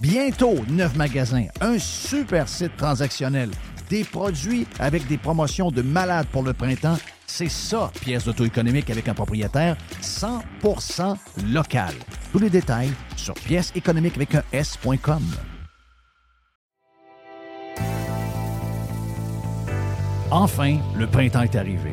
[0.00, 3.50] Bientôt, neuf magasins, un super site transactionnel,
[3.88, 6.98] des produits avec des promotions de malades pour le printemps.
[7.26, 11.16] C'est ça, pièce d'auto-économique avec un propriétaire 100%
[11.52, 11.94] local.
[12.32, 15.22] Tous les détails sur pièce économique avec un S.com.
[20.30, 21.92] Enfin, le printemps est arrivé.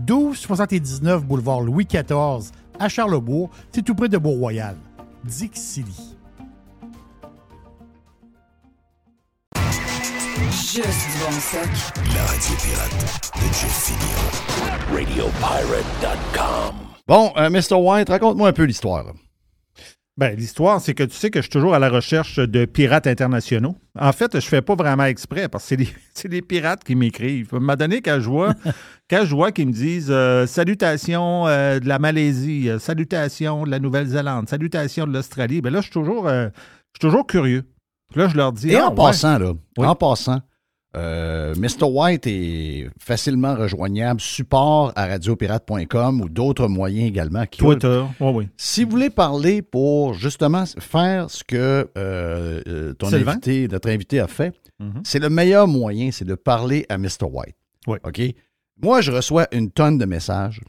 [0.00, 3.50] 1279 boulevard Louis XIV à Charlebourg.
[3.72, 4.18] C'est tout près de.
[10.50, 11.68] Juste du bon stock.
[12.14, 12.96] La radio pirate
[13.36, 13.92] de Jeff
[14.90, 16.74] RadioPirate.com.
[17.06, 17.74] Bon, euh, Mr.
[17.74, 19.04] White, raconte-moi un peu l'histoire.
[20.16, 23.08] Ben, l'histoire, c'est que tu sais que je suis toujours à la recherche de pirates
[23.08, 23.74] internationaux.
[23.98, 25.76] En fait, je fais pas vraiment exprès parce que
[26.14, 27.48] c'est les, pirates qui m'écrivent.
[27.52, 28.54] À un moment donné, quand je vois,
[29.10, 33.70] quand je vois qu'ils me disent euh, salutations euh, de la Malaisie, euh, salutations de
[33.70, 36.50] la Nouvelle-Zélande, salutations de l'Australie, ben là, je suis toujours, je
[36.94, 37.64] suis toujours curieux.
[38.14, 38.70] Là, je leur dis.
[38.70, 40.40] Et en ah, passant, là, en passant,
[40.96, 41.84] euh, Mr.
[41.84, 47.46] White est facilement rejoignable, support à radiopirate.com ou d'autres moyens également.
[47.46, 48.48] Qui Twitter, oui.
[48.56, 54.20] Si vous voulez parler pour justement faire ce que euh, euh, ton invité, notre invité
[54.20, 55.02] a fait, mhm.
[55.04, 57.24] c'est le meilleur moyen, c'est de parler à Mr.
[57.30, 57.56] White.
[57.86, 57.98] Oui.
[58.04, 58.20] OK?
[58.82, 60.60] Moi, je reçois une tonne de messages.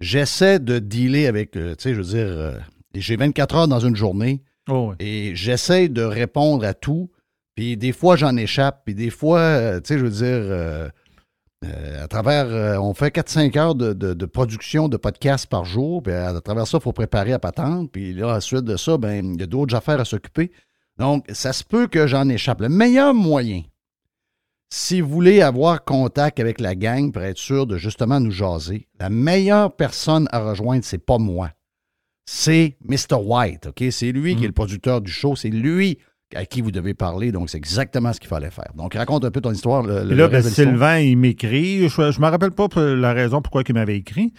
[0.00, 2.60] J'essaie de dealer avec, tu sais, je veux dire,
[2.94, 7.10] j'ai 24 heures dans une journée oh, et j'essaie de répondre à tout.
[7.56, 8.82] Puis des fois, j'en échappe.
[8.84, 10.88] Puis des fois, euh, tu sais, je veux dire, euh,
[11.64, 15.64] Euh, à travers, euh, on fait 4-5 heures de, de- de production de podcasts par
[15.64, 16.02] jour.
[16.02, 17.90] Puis à, à travers ça, il faut préparer à patente.
[17.90, 20.52] Puis là, ensuite de ça, ben, il y a d'autres affaires à s'occuper.
[20.98, 22.60] Donc, ça se peut que j'en échappe.
[22.60, 23.62] Le meilleur moyen,
[24.70, 28.86] si vous voulez avoir contact avec la gang pour être sûr de justement nous jaser,
[29.00, 31.50] la meilleure personne à rejoindre, c'est pas moi.
[32.26, 33.16] C'est Mr.
[33.18, 33.82] White, OK?
[33.90, 35.36] C'est lui qui est le producteur du show.
[35.36, 35.98] C'est lui
[36.34, 37.30] à qui vous devez parler.
[37.32, 38.72] Donc, c'est exactement ce qu'il fallait faire.
[38.74, 39.82] Donc, raconte un peu ton histoire.
[39.82, 40.42] le- là, ben.
[40.42, 41.88] Sylvain, il m'écrit.
[41.88, 44.32] Je ne me rappelle pas la raison pourquoi il m'avait écrit.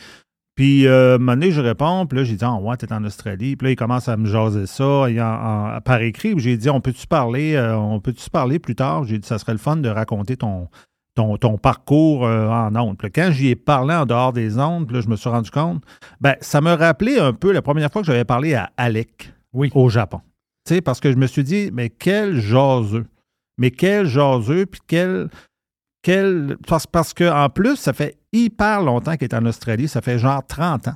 [0.56, 2.06] Puis, euh, un moment donné, je réponds.
[2.08, 3.56] Puis là, j'ai dit, ah, ouais, t'es en Australie.
[3.56, 6.34] Puis là, il commence à me jaser ça il en- en- par écrit.
[6.34, 9.04] Puis j'ai dit, on peut-tu parler, euh, on peut-tu se parler plus tard?
[9.04, 10.68] J'ai dit, ça serait le fun de raconter ton,
[11.16, 12.98] ton, ton parcours euh, en ondes.
[12.98, 15.30] Puis là, quand j'y ai parlé en dehors des ondes, puis là, je me suis
[15.30, 15.84] rendu compte,
[16.22, 19.72] ben, ça me rappelait un peu la première fois que j'avais parlé à Alec Oui.
[19.76, 20.22] au Japon.
[20.84, 23.06] Parce que je me suis dit, mais quel jaseux.
[23.58, 25.30] Mais quel jaseux, puis quel.
[26.04, 30.20] quel parce, parce qu'en plus, ça fait hyper longtemps qu'il est en Australie, ça fait
[30.20, 30.96] genre 30 ans.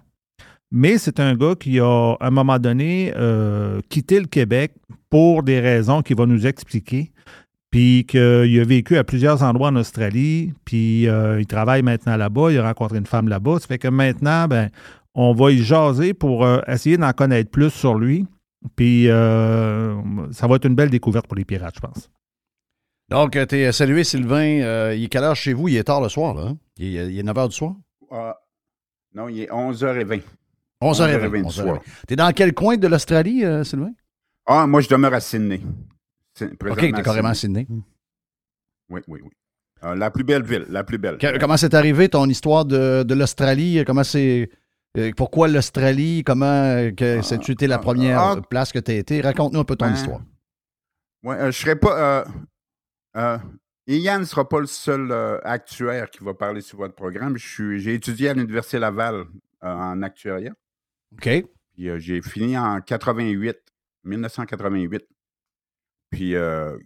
[0.71, 4.73] Mais c'est un gars qui a, à un moment donné, euh, quitté le Québec
[5.09, 7.11] pour des raisons qu'il va nous expliquer.
[7.71, 8.19] Puis qu'il
[8.59, 12.63] a vécu à plusieurs endroits en Australie, puis euh, il travaille maintenant là-bas, il a
[12.63, 13.59] rencontré une femme là-bas.
[13.59, 14.69] Ça fait que maintenant, ben,
[15.15, 18.25] on va y jaser pour euh, essayer d'en connaître plus sur lui.
[18.75, 19.99] Puis euh,
[20.31, 22.09] ça va être une belle découverte pour les pirates, je pense.
[23.09, 24.61] Donc, tu es salué, Sylvain.
[24.61, 25.67] Euh, il est quelle heure chez vous?
[25.67, 26.43] Il est tard le soir, là.
[26.49, 26.57] hein?
[26.77, 27.75] Il, est, il est 9 h du soir?
[28.09, 28.37] Ah,
[29.13, 30.21] non, il est 11h20.
[30.81, 31.19] 11h20.
[31.29, 31.79] 11h20 du soir.
[32.07, 33.91] Tu es dans quel coin de l'Australie, euh, Sylvain?
[34.45, 35.61] Ah, moi, je demeure à Sydney.
[36.41, 37.67] OK, tu es carrément à Sydney.
[38.89, 39.31] Oui, oui, oui.
[39.95, 41.17] La plus belle ville, la plus belle.
[41.17, 43.83] Que- comment c'est arrivé ton histoire de, de l'Australie?
[43.85, 44.49] Comment c'est.
[44.97, 46.23] Euh, pourquoi l'Australie?
[46.25, 49.21] Comment euh, que c'est-tu été la première ah, place que tu as été?
[49.21, 50.21] Raconte-nous un peu ton Ben, histoire.
[51.23, 52.21] Ouais, euh, je serais pas.
[52.21, 52.25] Euh,
[53.17, 53.37] euh,
[53.87, 57.37] Ian ne sera pas le seul euh, actuaire qui va parler sur votre programme.
[57.37, 59.23] Je J'ai étudié à l'Université Laval euh,
[59.61, 60.53] en actuariat.
[61.13, 61.29] OK.
[61.73, 63.57] Puis euh, j'ai fini en 88,
[64.03, 65.05] 1988.
[66.09, 66.77] Puis euh,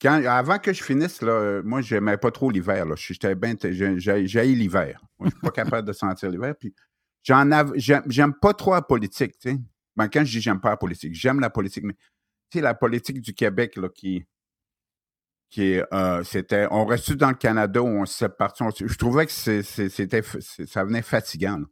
[0.00, 2.86] quand, avant que je finisse, là, euh, moi, j'aimais pas trop l'hiver.
[2.86, 2.94] là.
[2.96, 3.54] J'étais bien.
[3.62, 5.02] j'ai- l'hiver.
[5.22, 6.54] Je suis pas capable de sentir l'hiver.
[6.58, 6.74] Puis
[7.22, 9.58] j'en av- j'aime j'aime pas trop la politique, tu sais.
[9.96, 12.74] Ben, quand je dis j'aime pas la politique, j'aime la politique, mais tu sais, la
[12.74, 14.24] politique du Québec, là, qui,
[15.50, 18.52] qui euh, c'était, on reste dans le Canada où on se sépare.
[18.60, 21.58] on se- Je trouvais que c'est- c'est- c'était, c'est- ça venait fatigant.
[21.58, 21.66] là.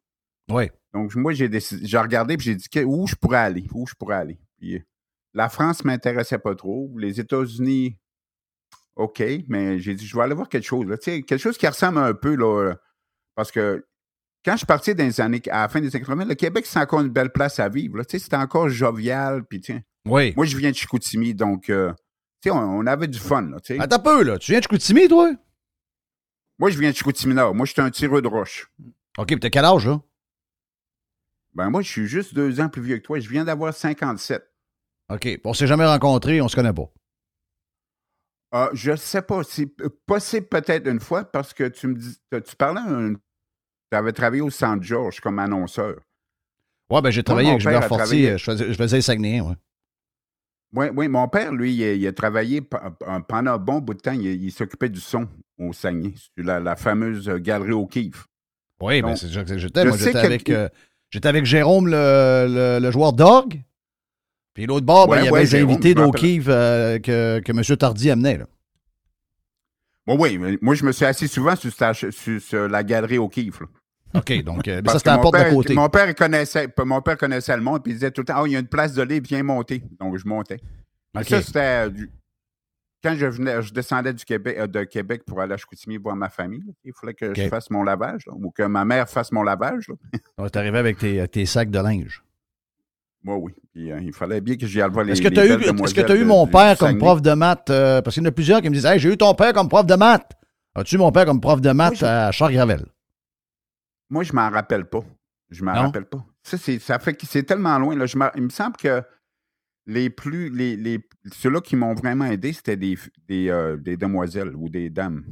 [0.51, 0.71] Oui.
[0.93, 3.87] Donc, moi, j'ai décidé, j'ai regardé et j'ai dit que- où je pourrais aller, où
[3.87, 4.41] je pourrais aller.
[4.59, 4.83] Puis,
[5.35, 6.91] la France m'intéressait pas trop.
[6.99, 7.99] Les États-Unis,
[8.97, 10.87] OK, mais j'ai dit, je vais aller voir quelque chose.
[10.87, 10.97] Là.
[10.99, 12.75] Tu sais, quelque chose qui ressemble un peu, là, euh,
[13.37, 13.87] parce que
[14.49, 16.65] quand je suis parti dans les années, à la fin des années 80, le Québec,
[16.67, 17.99] c'est encore une belle place à vivre.
[17.99, 18.05] là.
[18.07, 19.45] Tu sais, c'était encore jovial.
[19.45, 20.33] Puis, tiens, Oui.
[20.37, 21.93] moi, je viens de Chicoutimi, donc, euh,
[22.41, 23.43] tu sais, on, on avait du fun.
[23.43, 23.59] Là.
[23.79, 24.39] Attends un peu, là.
[24.39, 25.31] Tu viens de Chicoutimi, toi?
[26.59, 27.55] Moi, je viens de Chicoutimi Nord.
[27.55, 28.71] Moi, je suis un tireur de roche.
[29.19, 30.01] OK, puis t'as quel âge, là?
[31.55, 33.21] Ben, moi, je suis juste deux ans plus vieux que toi.
[33.21, 34.43] Je viens d'avoir 57.
[35.11, 35.29] OK.
[35.45, 36.91] On s'est jamais rencontrés, on se connaît pas.
[38.51, 39.43] Ah, je ne sais pas.
[39.45, 39.67] C'est
[40.07, 42.17] possible peut-être une fois parce que tu me dis.
[42.33, 42.81] Tu tu parlais.
[43.91, 45.97] Tu avais travaillé au Centre Georges comme annonceur.
[46.91, 47.97] Ouais, ben j'ai travaillé avec Gilbert Fortier.
[47.99, 49.55] travaillé- Je faisais, je faisais les Saguenayens, ouais.
[50.75, 53.79] Oui, oui, mon père, lui, il, a- il a travaillé pe- pe- pendant un bon
[53.79, 54.13] bout de temps.
[54.13, 55.27] Il, il s'occupait du son
[55.59, 58.27] au Saguenay, sur la, la fameuse galerie O'Keeffe.
[58.81, 59.85] Oui, ben c'est que j'étais.
[59.87, 60.69] Moi, j'étais que- avec, euh,
[61.11, 63.63] j'étais avec Jérôme, le, le- le joueur d'orgue.
[64.55, 66.21] Puis l'autre bord, ben, il y ouais, avait les Jérôme, invités me rappelle.
[66.21, 67.77] d'O'Keefe euh, que, que M.
[67.77, 68.39] Tardy amenait.
[68.39, 68.47] Là.
[70.07, 71.73] Bon, oui, moi, je me suis assis souvent sur,
[72.13, 73.63] sur- sur la galerie O'Keeffe.
[74.15, 75.75] OK, donc euh, ça, c'était la mon porte père, côté.
[75.75, 78.43] Mon père, connaissait, mon père connaissait le monde, puis il disait tout le temps Ah,
[78.47, 79.83] il y a une place de libre, viens monter.
[80.01, 80.59] Donc, je montais.
[81.15, 81.29] Mais OK.
[81.29, 81.59] Ça, c'était.
[81.87, 82.11] euh, du-
[83.05, 86.17] Quand je venais, je descendais du Québec, euh, de Québec pour aller à Chicoutimi voir
[86.17, 89.09] ma famille, là, il fallait que je fasse mon lavage, là, ou que ma mère
[89.09, 89.89] fasse mon lavage.
[89.89, 89.95] Là.
[90.39, 92.23] Ouais, T'es arrivé avec tes, tes sacs de linge.
[93.23, 93.53] Moi, oui.
[93.75, 95.49] Puis, euh, il fallait bien que j'y aille voir les Est-ce que tu as eu,
[95.59, 96.99] que t'as eu de- mon père comme Saguenay.
[97.05, 97.69] prof de maths?
[97.71, 99.53] euh, parce qu'il y en a plusieurs qui me disent Hey, j'ai eu ton père
[99.53, 100.33] comme prof de maths.
[100.75, 102.85] As-tu eu mon père comme prof de maths à Charles-Gravel?
[104.11, 105.05] Moi, je m'en rappelle pas.
[105.51, 106.25] Je m'en rappelle pas.
[106.43, 107.97] Ça, c'est, ça fait que c'est tellement loin.
[107.97, 108.07] Là.
[108.07, 109.03] Je il me semble que
[109.87, 110.51] les plus.
[110.51, 111.01] Les, les,
[111.33, 115.25] ceux-là qui m'ont vraiment aidé, c'était des, des, euh, des demoiselles ou des dames.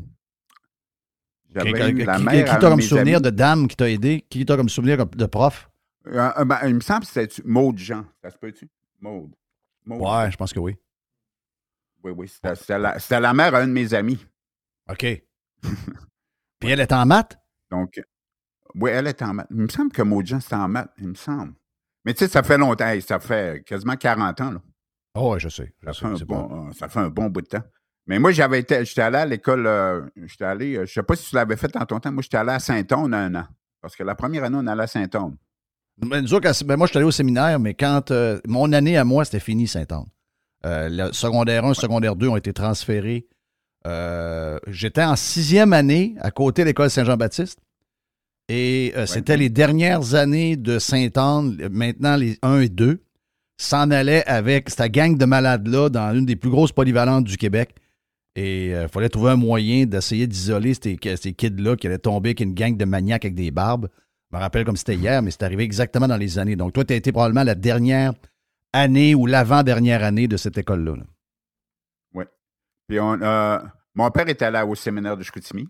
[1.54, 3.24] J'avais la qui- mère qui t'a comme souvenir amis.
[3.24, 4.26] de dame qui t'a aidé?
[4.28, 5.70] Qui t'a comme souvenir de prof?
[6.06, 8.04] Euh, euh, ben, il me semble que c'était Maude Jean.
[8.22, 8.68] Ça se peut-tu?
[9.00, 9.32] Maude.
[9.86, 10.76] Ouais, je pense que oui.
[12.02, 12.28] Oui, oui.
[12.28, 14.24] C'était, la, la mère à un de mes amis.
[14.88, 15.00] OK.
[16.58, 17.38] Puis elle est en maths?
[17.70, 18.00] Donc,
[18.80, 19.46] oui, elle est en maths.
[19.50, 20.90] Il me semble que Jean, c'était en maths.
[20.98, 21.52] Il me semble.
[22.04, 22.86] Mais tu sais, ça fait longtemps.
[22.86, 24.50] Hey, ça fait quasiment 40 ans.
[24.52, 24.60] Là.
[25.16, 25.74] Oh, ouais, je sais.
[25.82, 26.68] Je Ça sais, fait, un c'est bon, bon.
[26.68, 27.62] euh, ça fait un bon bout de temps.
[28.06, 31.16] Mais moi, j'avais été, j'étais allé à l'école, euh, j'étais allé, euh, je sais pas
[31.16, 33.46] si tu l'avais fait dans ton temps, moi, j'étais allé à Saint-Onge un an.
[33.82, 35.34] Parce que la première année, on allait à Saint-Onge.
[35.98, 38.96] Ben, nous autres, ben, moi, je suis allé au séminaire, mais quand euh, mon année
[38.96, 40.04] à moi, c'était fini Saint-Anne.
[40.64, 43.26] Euh, le secondaire 1, secondaire 2 ont été transférés.
[43.86, 47.58] Euh, J'étais en sixième année à côté de l'école Saint-Jean-Baptiste.
[48.48, 53.02] Et euh, c'était les dernières années de Saint-Anne, maintenant les 1 et 2,
[53.58, 57.74] s'en allaient avec cette gang de malades-là dans une des plus grosses polyvalentes du Québec.
[58.36, 62.40] Et il fallait trouver un moyen d'essayer d'isoler ces, ces kids-là qui allaient tomber avec
[62.40, 63.88] une gang de maniaques avec des barbes.
[64.30, 66.54] Je me rappelle comme c'était hier, mais c'est arrivé exactement dans les années.
[66.54, 68.12] Donc, toi, tu as été probablement la dernière
[68.74, 70.96] année ou l'avant-dernière année de cette école-là.
[70.96, 71.04] là.
[72.86, 73.58] Puis on, euh,
[73.94, 75.68] mon père était allé au séminaire de Chicoutimi.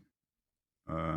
[0.90, 1.16] Euh,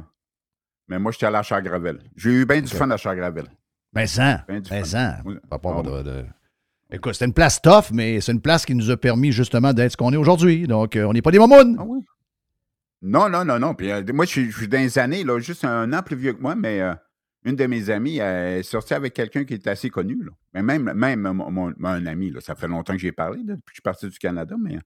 [0.90, 2.00] mais moi, j'étais allé à Chargravel.
[2.16, 3.46] J'ai eu bien du fun à Chargravel.
[3.94, 4.44] Ben, ça.
[4.48, 5.20] Ben du Ben, ça.
[5.26, 5.36] Oui.
[5.50, 6.26] Pas de- de-
[6.92, 9.92] Écoute, c'était une place tough, mais c'est une place qui nous a permis justement d'être
[9.92, 10.66] ce qu'on est aujourd'hui.
[10.68, 11.76] Donc, euh, on n'est pas des momounes.
[11.80, 12.00] Ah oui?
[13.02, 13.76] Non, non, non, non.
[13.76, 16.16] Puis, euh, moi, je suis, je suis dans les années, là, juste un an plus
[16.16, 16.94] vieux que moi, mais euh,
[17.46, 20.18] une de mes amies elle est sortie avec quelqu'un qui est assez connu.
[20.24, 20.32] Là.
[20.54, 23.54] Mais même, même mon, mon- mon ami, là, ça fait longtemps que j'ai parlé, là,
[23.56, 24.80] depuis que je suis parti du Canada, mais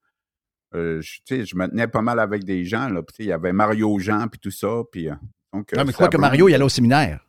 [0.74, 2.90] je, je me tenais pas mal avec des gens.
[2.90, 4.82] Là, puis, il y avait Mario Jean, puis tout ça.
[4.92, 5.08] Puis,
[5.54, 7.26] donc, euh, Non, mais quoi que Mario, il allait au séminaire.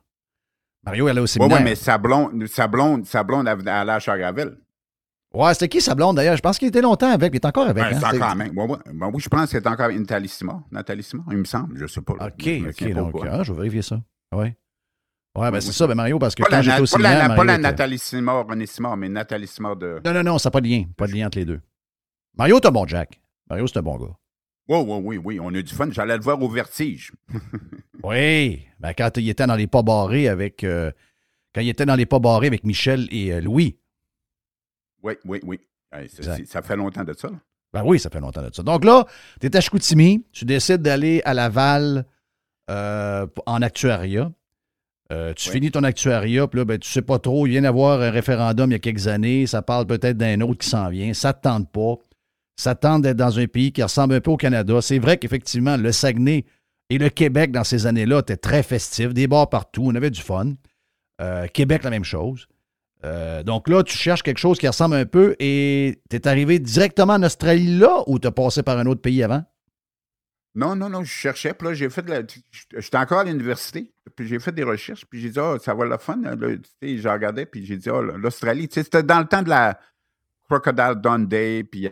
[0.85, 1.57] Mario, il allait au Oui, séminaire.
[1.57, 4.57] oui, mais sa blonde, sa blonde, sa blonde elle allait à Chargravel.
[5.33, 6.37] Ouais, c'était qui sa blonde d'ailleurs?
[6.37, 7.75] Je pense qu'il était longtemps avec, il est encore avec.
[7.83, 7.99] Ben, hein?
[7.99, 8.57] c'est encore même.
[8.57, 8.77] Ouais, ouais.
[8.93, 9.89] Ben oui, je pense que c'est encore.
[9.89, 10.63] Nathalie Simard,
[11.31, 11.77] il me semble.
[11.77, 12.13] Je sais pas.
[12.17, 12.27] là.
[12.27, 12.93] OK, Je OK.
[12.93, 13.99] pas Donc, ah, je vais vérifier ça.
[14.33, 14.55] Ouais.
[15.37, 15.73] Ouais, ben Oui, c'est oui.
[15.73, 17.21] ça, ben Mario, parce que Pas quand la, j'étais au pas la- séminaire.
[17.21, 19.99] pas Mario la était- Nathalie Simard, René Simard, mais Nathalie Simard de.
[20.05, 20.85] Non, non, non, ça n'a pas de lien.
[20.95, 21.59] Pas de lien entre les deux.
[22.37, 23.19] Mario, c'est un bon Jack.
[23.49, 24.13] Mario, c'est un bon gars.
[24.67, 25.39] Oui, oui, oui, oui.
[25.39, 25.89] On a eu du fun.
[25.91, 27.11] J'allais le voir au vertige.
[28.03, 28.67] Oui.
[28.79, 30.63] Ben, quand il était dans les pas barrés avec.
[30.63, 30.91] euh,
[31.55, 33.77] quand il était dans les pas barrés avec Michel et euh, Louis.
[35.01, 35.59] Oui, oui, oui.
[36.45, 37.29] Ça, fait longtemps de ça.
[37.29, 37.37] là.
[37.73, 38.61] Ben oui, ça fait longtemps de ça.
[38.63, 39.05] Donc là,
[39.39, 42.05] tu es à Chicoutimi, tu décides d'aller à Laval
[42.69, 44.31] euh, en actuariat.
[45.11, 45.53] Euh, tu Oui.
[45.53, 47.47] finis ton actuariat, puis là, ben, tu sais pas trop.
[47.47, 49.47] Il vient d'avoir un référendum il y a quelques années.
[49.47, 51.13] Ça parle peut-être d'un autre qui s'en vient.
[51.13, 51.95] Ça te tente pas.
[52.55, 54.81] Ça te tente d'être dans un pays qui ressemble un peu au Canada.
[54.81, 56.45] C'est vrai qu'effectivement, le Saguenay
[56.89, 59.13] et le Québec, dans ces années-là, étaient très festifs.
[59.13, 59.83] Des bars partout.
[59.85, 60.53] On avait du fun.
[61.21, 62.47] Euh, Québec, la même chose.
[63.03, 66.59] Euh, donc là, tu cherches quelque chose qui ressemble un peu et tu es arrivé
[66.59, 69.43] directement en Australie là ou tu as passé par un autre pays avant?
[70.55, 71.53] Non, non, non, je cherchais.
[71.53, 72.21] Puis là, j'ai fait de la.
[72.77, 73.91] J'étais encore à l'université.
[74.15, 75.05] Puis j'ai fait des recherches.
[75.05, 76.21] Puis j'ai dit, ah, ça va le fun.
[76.81, 77.45] j'ai regardé.
[77.45, 78.69] Puis j'ai dit, ah, l'Australie.
[78.69, 79.77] Tu sais, c'était dans le temps de la
[80.49, 81.65] Crocodile Dundee.
[81.65, 81.89] Puis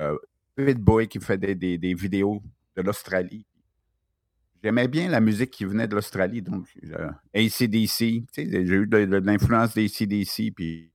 [0.00, 0.16] euh,
[0.56, 2.42] David Bowie qui fait des, des- des vidéos
[2.76, 3.44] de l'Australie.
[4.62, 6.42] J'aimais bien la musique qui venait de l'Australie.
[6.42, 7.96] Donc, euh, ACDC.
[7.96, 10.52] Tu sais, j'ai eu de, de- de l'influence d'ACDC.
[10.54, 10.90] Puis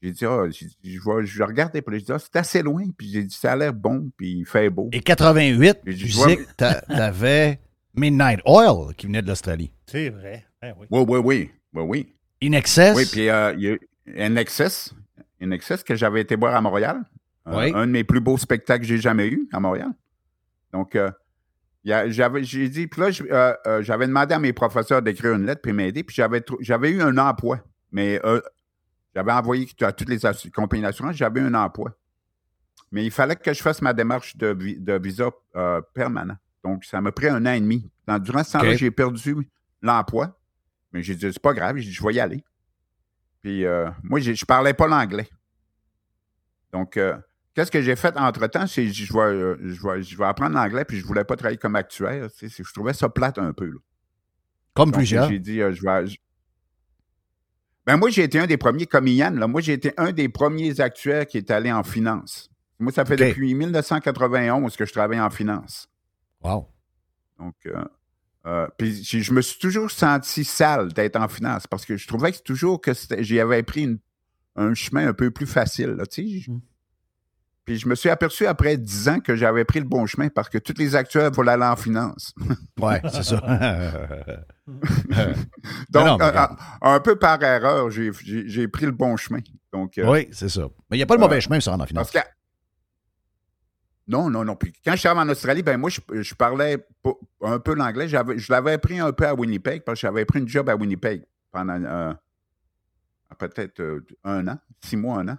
[0.00, 1.82] j'ai dit, ah, dit, je, regardais.
[1.82, 2.84] Puis j'ai dit, ah, c'est assez loin.
[2.96, 4.10] Puis j'ai dit, ça a l'air bon.
[4.16, 4.88] Puis il fait beau.
[4.92, 7.60] Et 88, Et tu je vois- sais que t'a- t'avais
[7.94, 9.72] Midnight Oil qui venait de l'Australie.
[9.86, 10.46] C'est vrai.
[10.62, 10.86] Ben oui.
[10.90, 11.50] Oui, oui, oui.
[11.74, 12.14] Oui, oui.
[12.42, 13.80] In Excess, Oui, puis euh, il y a eu
[14.30, 14.94] NXS,
[15.40, 17.02] NXS que j'avais été voir à Montréal.
[17.50, 17.72] Euh, Oui.
[17.74, 19.90] Un de mes plus beaux spectacles que j'ai jamais eu à Montréal.
[20.72, 21.10] Donc, euh,
[21.84, 26.04] j'ai dit, puis là, euh, j'avais demandé à mes professeurs d'écrire une lettre puis m'aider,
[26.04, 27.60] puis j'avais, eu un emploi.
[27.92, 28.20] Mais
[29.14, 30.18] j'avais envoyé à toutes les
[30.54, 31.90] compagnies d'assurance, j'avais eu un emploi.
[32.92, 36.36] Mais il fallait que je fasse ma démarche de, vi- de visa euh, permanent.
[36.64, 37.88] Donc, ça m'a pris un an et demi.
[38.06, 39.36] Dans- durant ce temps-là, j'ai perdu
[39.80, 40.36] l'emploi.
[40.92, 42.44] Mais j'ai dit, c'est pas grave, dit, je vais y aller.
[43.42, 45.28] Puis euh, moi, je parlais pas l'anglais.
[46.72, 47.16] Donc, euh,
[47.54, 48.66] qu'est-ce que j'ai fait entre-temps?
[48.66, 51.58] C'est je vais, euh, je, vais, je vais apprendre l'anglais, puis je voulais pas travailler
[51.58, 52.30] comme actuaire.
[52.30, 53.66] tu sais, c'est- Je trouvais ça plate un peu.
[53.66, 53.78] là.
[54.74, 55.28] comme Donc, plusieurs.
[55.28, 56.06] J'ai dit, euh, je vais.
[56.06, 56.16] je-
[57.86, 60.28] Ben, moi, j'ai été un des premiers, comme Yann, là, moi, j'ai été un des
[60.28, 62.48] premiers actuaires qui est allé en finance.
[62.78, 65.88] Moi, ça fait depuis 1991 que je travaille en finance.
[66.42, 66.68] Wow.
[67.38, 67.84] Donc, euh,
[68.46, 72.32] euh, puis je me suis toujours senti sale d'être en finance parce que je trouvais
[72.32, 73.98] que toujours que j'y avais pris une-
[74.56, 75.90] un chemin un peu plus facile.
[75.90, 76.50] Là, tu sais.
[76.50, 76.60] Mm.
[77.64, 80.48] Puis je me suis aperçu après 10 ans que j'avais pris le bon chemin parce
[80.48, 82.34] que tous les actuels voulaient aller en finance.
[82.80, 83.36] Ouais, c'est ça.
[85.90, 86.56] Donc, non, mais regarde.
[86.80, 89.40] un peu par erreur, j'ai- pris le bon chemin.
[89.72, 90.62] Donc, euh, oui, c'est ça.
[90.90, 92.10] Mais il n'y a pas de Euh, mauvais chemin rendre en finance.
[92.10, 92.30] Parce que.
[94.08, 94.56] Non, non, non.
[94.56, 96.84] Puis quand je suis arrivé en Australie, ben moi, je, je parlais
[97.42, 98.08] un peu l'anglais.
[98.08, 101.22] Je l'avais appris un peu à Winnipeg parce que j'avais pris une job à Winnipeg
[101.52, 102.12] pendant euh,
[103.38, 105.36] peut-être un an, six mois, un an.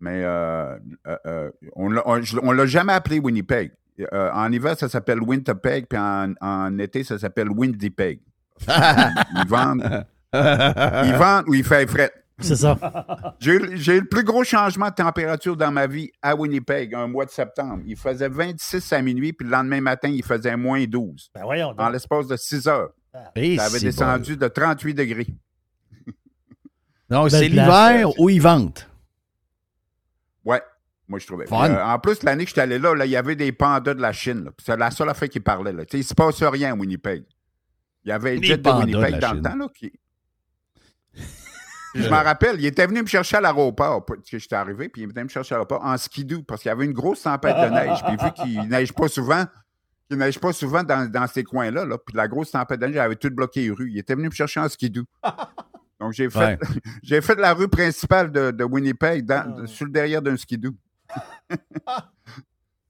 [0.00, 0.76] Mais euh,
[1.06, 3.72] euh, euh, on on l'a jamais appelé Winnipeg.
[4.12, 8.20] Euh, en hiver, ça s'appelle Winterpeg, puis en, en été, ça s'appelle Windypeg.
[8.68, 12.12] Ils vendent, ils vendent où il fait fret.
[12.38, 12.78] C'est ça.
[13.38, 13.58] J'ai eu
[14.00, 17.82] le plus gros changement de température dans ma vie à Winnipeg, un mois de septembre.
[17.86, 21.30] Il faisait 26 à minuit, puis le lendemain matin, il faisait moins 12.
[21.34, 22.90] Ben voyons En l'espace de 6 heures.
[23.34, 25.26] Et Ça avait c'est descendu de 38 degrés.
[27.08, 28.78] Donc, c'est l'hiver où ils vendent.
[30.46, 30.62] Ouais,
[31.08, 31.46] moi, je trouvais.
[31.46, 31.70] Fun.
[31.70, 34.00] Euh, en plus, l'année que j'étais allé là, là, il y avait des pandas de
[34.00, 34.50] la Chine.
[34.64, 35.72] C'est la seule affaire qui parlait.
[35.72, 35.84] Là.
[35.92, 37.24] Il ne se passe rien à Winnipeg.
[38.04, 39.36] Il y avait Des Jet de de Winnipeg la dans Chine.
[39.36, 39.56] le temps.
[39.56, 39.92] Là, qui...
[41.94, 45.02] Je m'en rappelle, il était venu me chercher à l'aéroport, parce que j'étais arrivé, puis
[45.02, 47.56] il venait me chercher à l'aéroport en skidoo, parce qu'il y avait une grosse tempête
[47.56, 48.04] de neige.
[48.04, 49.46] Puis vu qu'il neige pas souvent,
[50.08, 52.98] qu'il neige pas souvent dans, dans ces coins-là, là, puis la grosse tempête de neige
[52.98, 53.90] avait tout bloqué les rues.
[53.90, 55.04] Il était venu me chercher en skidoo.
[56.00, 56.58] Donc j'ai fait,
[57.02, 60.74] j'ai fait la rue principale de, de Winnipeg dans- sur le derrière d'un skidoo.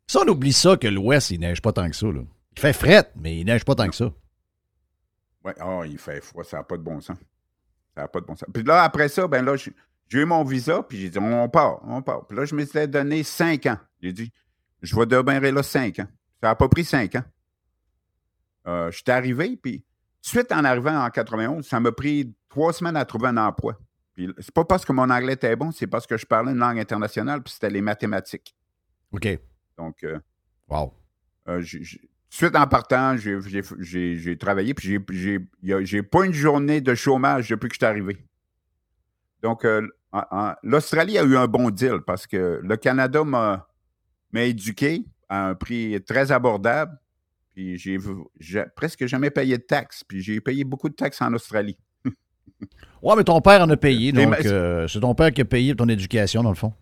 [0.06, 2.06] Ça, on oublie ça que l'Ouest, il neige pas tant que ça.
[2.06, 2.20] Là.
[2.56, 4.12] Il fait fret, mais il neige pas tant que ça.
[5.44, 7.18] Ouais, ah, il fait froid, ça n'a pas de bon sens.
[7.94, 8.48] Ça n'a pas de bon sens.
[8.52, 9.72] Puis là, après ça, ben là, j'ai
[10.12, 12.26] eu mon visa, puis j'ai dit, on part, on part.
[12.26, 13.78] Puis là, je m'étais donné cinq ans.
[14.02, 14.32] J'ai dit,
[14.82, 16.06] je vais demeurer là cinq ans.
[16.40, 17.24] Ça n'a pas pris cinq ans.
[18.66, 19.84] Euh, je suis arrivé, puis
[20.26, 23.78] suite en arrivant en 91, ça m'a pris trois semaines à trouver un emploi.
[24.14, 26.58] Puis c'est pas parce que mon anglais était bon, c'est parce que je parlais une
[26.58, 28.54] langue internationale, puis c'était les mathématiques.
[29.12, 29.28] OK.
[29.78, 30.18] Donc, euh,
[30.68, 30.92] Wow.
[31.48, 31.62] euh,
[32.28, 37.78] suite en partant, j'ai- travaillé, puis j'ai- pas une journée de chômage depuis que je
[37.78, 38.16] suis arrivé.
[39.42, 39.86] Donc, euh,
[40.62, 43.66] l'Australie a eu un bon deal parce que le Canada m'a
[44.34, 46.98] éduqué à un prix très abordable.
[47.56, 47.96] Puis j'ai
[48.76, 50.04] presque jamais payé de taxes.
[50.06, 51.76] Puis j'ai payé beaucoup de taxes en Australie.
[53.02, 55.74] Ouais, mais ton père en a payé, donc euh, c'est ton père qui a payé
[55.76, 56.72] ton éducation, dans le fond?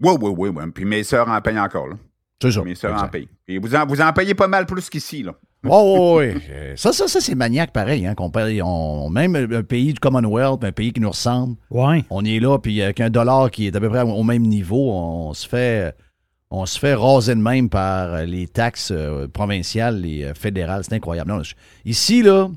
[0.00, 0.64] Oui, oui, oui, oui.
[0.74, 1.88] Puis mes sœurs en payent encore.
[1.88, 1.96] Là.
[2.40, 2.62] C'est ça.
[2.62, 3.28] Mes sœurs en payent.
[3.46, 5.22] Puis vous en, vous en payez pas mal plus qu'ici.
[5.22, 5.34] là.
[5.66, 6.42] Oh, oui, oui.
[6.50, 8.06] Euh, Ça, ça, ça c'est maniaque pareil.
[8.06, 12.04] Hein, qu'on paye, on, même un pays du Commonwealth, un pays qui nous ressemble, Ouais.
[12.10, 14.90] on est là, puis avec un dollar qui est à peu près au même niveau,
[14.92, 15.94] on se fait,
[16.50, 20.84] on se fait raser de même par les taxes euh, provinciales et euh, fédérales.
[20.84, 21.42] C'est incroyable.
[21.84, 22.48] Ici, là,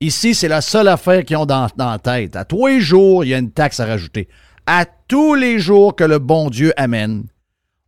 [0.00, 2.36] ici, c'est la seule affaire qu'ils ont dans, la tête.
[2.36, 4.28] À tous les jours, il y a une taxe à rajouter.
[4.66, 7.24] À tous les jours que le bon Dieu amène,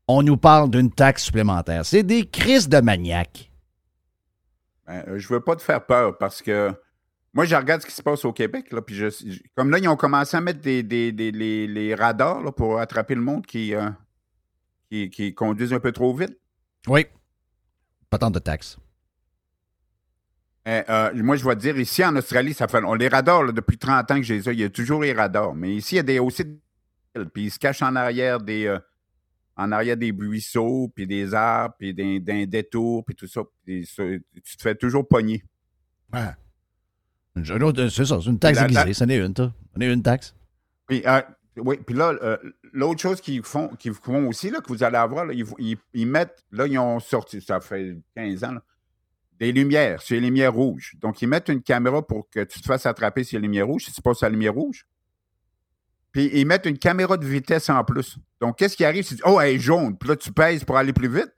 [0.08, 1.86] on nous parle d'une taxe supplémentaire.
[1.86, 3.50] C'est des crises de maniaques.
[4.86, 6.70] Ben, euh, je veux pas te faire peur parce que
[7.32, 8.70] moi, je regarde ce qui se passe au Québec.
[8.70, 8.80] Là,
[9.56, 13.88] comme là, ils ont commencé à mettre des, radars pour attraper le monde qui, euh,
[14.94, 16.38] qui, qui conduisent un peu trop vite?
[16.86, 17.06] Oui.
[18.10, 18.78] Pas tant de taxes.
[20.66, 22.82] Euh, euh, moi, je vais te dire, ici en Australie, ça fait.
[22.84, 25.12] On, les radars, là, depuis 30 ans que j'ai ça, il y a toujours les
[25.12, 25.54] radars.
[25.54, 27.24] Mais ici, il y a des, aussi des.
[27.32, 28.66] Puis ils se cachent en arrière des.
[28.66, 28.78] euh,
[29.56, 33.42] en arrière des buisseaux, puis des arbres, puis d'un d'un détour, puis tout ça.
[33.64, 35.44] Puis tu te fais toujours pogner.
[37.62, 38.94] Autre- C'est ça, c'est une taxe aiguisée.
[38.94, 39.52] Ça n'est une, ça.
[39.72, 40.34] Ça n'est une taxe.
[40.86, 41.20] Puis, euh,
[41.56, 42.36] oui, puis là, euh,
[42.72, 45.76] l'autre chose qu'ils font, qu'ils font aussi, là, que vous allez avoir, là, ils, ils-
[45.92, 48.62] ils mettent, là, ils ont sorti, ça fait 15 ans, là,
[49.38, 50.94] des lumières, sur les lumières rouges.
[51.00, 53.84] Donc, ils mettent une caméra pour que tu te fasses attraper sur les lumières rouges,
[53.86, 54.86] si tu passes à la lumière rouge.
[56.12, 58.18] Puis, ils mettent une caméra de vitesse en plus.
[58.40, 59.04] Donc, qu'est-ce qui arrive?
[59.04, 59.98] C'est, oh, elle est jaune.
[59.98, 61.32] Puis là, tu pèses pour aller plus vite.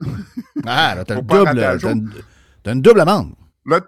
[0.65, 1.59] Ah, là, t'as pas double.
[1.79, 3.33] T'as une, une double amende.
[3.65, 3.81] Là,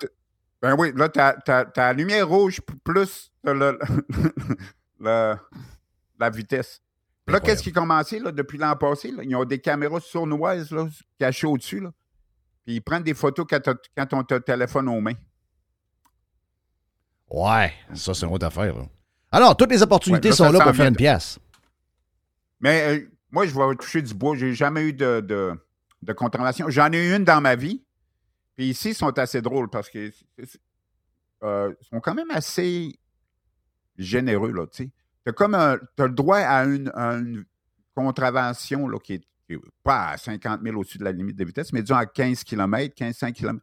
[0.62, 3.78] ben oui, là, t'as, la lumière rouge plus le-
[5.00, 5.36] le-
[6.20, 6.82] la vitesse.
[7.26, 9.12] Puis là, qu'est-ce qui a commencé là, depuis l'an passé?
[9.12, 9.24] là?
[9.24, 10.88] Ils ont des caméras sournoises là,
[11.20, 11.80] cachées au-dessus.
[11.80, 11.92] Là.
[12.66, 13.62] Puis ils prennent des photos quand,
[13.96, 15.14] quand on t'a le téléphone aux mains.
[17.30, 18.76] Ouais, ça, c'est une autre affaire.
[18.76, 18.86] là.
[19.32, 21.38] Alors, toutes les opportunités Ouais, sont là pour faire une pièce.
[22.60, 24.36] Mais euh, moi, je vais toucher du bois.
[24.36, 25.54] J'ai jamais eu de, de,
[26.02, 26.70] de contravention.
[26.70, 27.84] J'en ai eu une dans ma vie.
[28.56, 30.60] Puis ici, ils sont assez drôles parce c'est-
[31.44, 33.00] euh, sont quand même assez
[33.98, 34.90] généreux, là, tu sais.
[35.32, 37.44] Comme un- t'as le droit à une, à une
[37.96, 41.44] contravention là, qui est, qui est pas à 50 000 au-dessus de la limite de
[41.46, 43.60] vitesse, mais disons à 15 km, 15-5 km.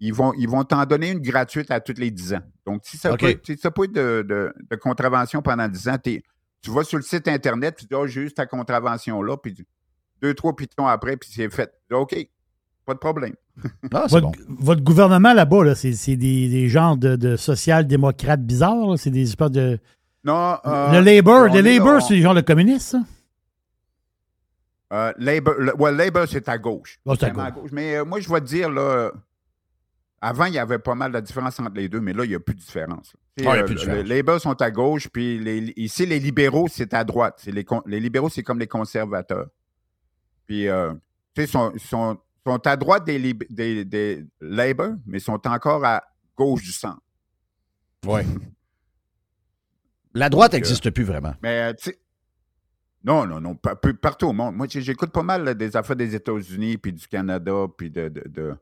[0.00, 2.40] Ils vont, ils vont t'en donner une gratuite à tous les 10 ans.
[2.66, 5.98] Donc, si ça peut, si ça peut être de, de, de contravention pendant 10 ans,
[5.98, 6.22] t'es-
[6.60, 9.54] tu vas sur le site Internet, tu dis, oh, j'ai eu ta contravention-là, puis
[10.20, 11.68] deux, trois pitons après, puis c'est fait.
[11.88, 12.16] Tu dis, OK,
[12.84, 13.34] pas de problème.
[13.92, 14.32] Ah, Votre, bon.
[14.48, 18.98] votre gouvernement là-bas, là, c'est c'est des, des genres de, de social-démocrates bizarres.
[18.98, 19.78] C'est des espèces de.
[20.24, 20.58] Non.
[20.64, 22.98] euh, le Labour, le Labour, c'est genre le communiste, ça?
[24.92, 26.98] Euh, Labour, le, ouais, Labour, c'est à gauche.
[27.04, 27.70] Oh, c'est à gauche.
[27.72, 29.10] Mais euh, moi, je vais te dire, là,
[30.20, 32.34] avant, il y avait pas mal de différence entre les deux, mais là, il n'y
[32.34, 33.12] a plus de différence.
[33.38, 34.02] sais, Ah, euh.
[34.02, 37.36] Les Labour sont à gauche, puis les- ici, les libéraux, c'est à droite.
[37.38, 39.46] C'est les, les libéraux, c'est comme les conservateurs.
[40.46, 40.66] Puis,
[41.34, 46.02] tu sais, sont, sont, sont à droite des, des, des Labour, mais sont encore à
[46.36, 47.00] gauche du centre.
[48.06, 48.26] Ouais.
[50.14, 51.34] La droite Donc, euh, n'existe plus vraiment.
[51.42, 51.98] Mais, euh, tu sais,
[53.04, 54.54] non, non, non, partout au monde.
[54.54, 58.22] Moi, j'écoute pas mal là, des affaires des États-Unis, puis du Canada, puis de, de,
[58.28, 58.54] de,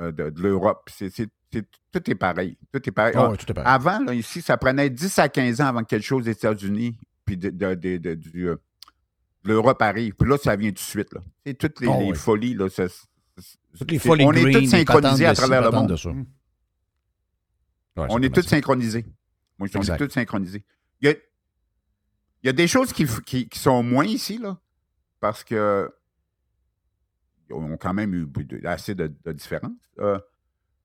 [0.00, 0.88] euh, de- de l'Europe.
[0.92, 2.56] C'est- c'est- c'est- tout est pareil.
[2.72, 3.14] Tout est pareil.
[3.16, 3.72] Ah ouais, tout est pareil.
[3.72, 6.96] Avant, là, ici, ça prenait 10 à 15 ans avant que quelque chose des États-Unis,
[7.24, 8.56] puis de, de- de- de- du, euh,
[9.44, 10.14] de l'Europe arrive.
[10.14, 11.12] Puis là, ça vient tout de suite.
[11.14, 11.20] Là.
[11.44, 12.16] C'est toutes les, Oh, les oui.
[12.16, 12.54] folies.
[12.54, 12.86] Là, ça-
[13.78, 15.90] Toutes les folies on est tous synchronisés à travers le monde.
[17.96, 19.04] Ouais, On est tous synchronisés.
[19.58, 20.00] Moi, on Exact.
[20.00, 20.64] est tous synchronisés.
[21.00, 21.14] Il y a,
[22.42, 24.58] il y a des choses qui, qui- qui sont moins ici, là,
[25.20, 25.90] parce que
[27.50, 28.28] ont quand même eu
[28.64, 29.72] assez de, de différences.
[30.00, 30.18] Euh,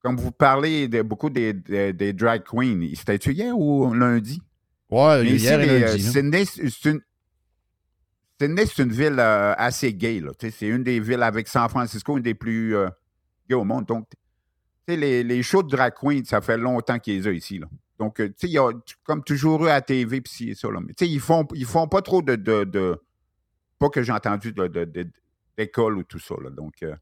[0.00, 4.40] comme vous parlez de, beaucoup des, des, des drag queens, c'était-tu hier ou lundi?
[4.90, 6.06] Ouais, hier et lundi.
[6.06, 6.10] euh.
[6.10, 7.00] Sydney, c'est une,
[8.40, 10.22] une ville euh, assez gay.
[10.50, 12.88] C'est une des villes avec San Francisco, une des plus euh,
[13.48, 13.86] gays au monde.
[13.86, 14.16] Donc, tu
[14.88, 17.58] sais, les, les shows de drag queen, ça fait longtemps qu'ils les ont ici.
[17.58, 17.66] Là.
[17.98, 18.70] Donc, euh, tu sais, il y a
[19.04, 20.68] comme toujours eu à la TV, puis ci et ça.
[20.70, 20.80] Là.
[20.80, 22.34] Mais tu sais, ils font, ils font pas trop de...
[22.36, 23.00] de, de-
[23.78, 25.10] pas que j'ai entendu de-
[25.56, 26.34] d'école ou tout ça.
[26.42, 26.50] Là.
[26.50, 26.94] Donc, euh,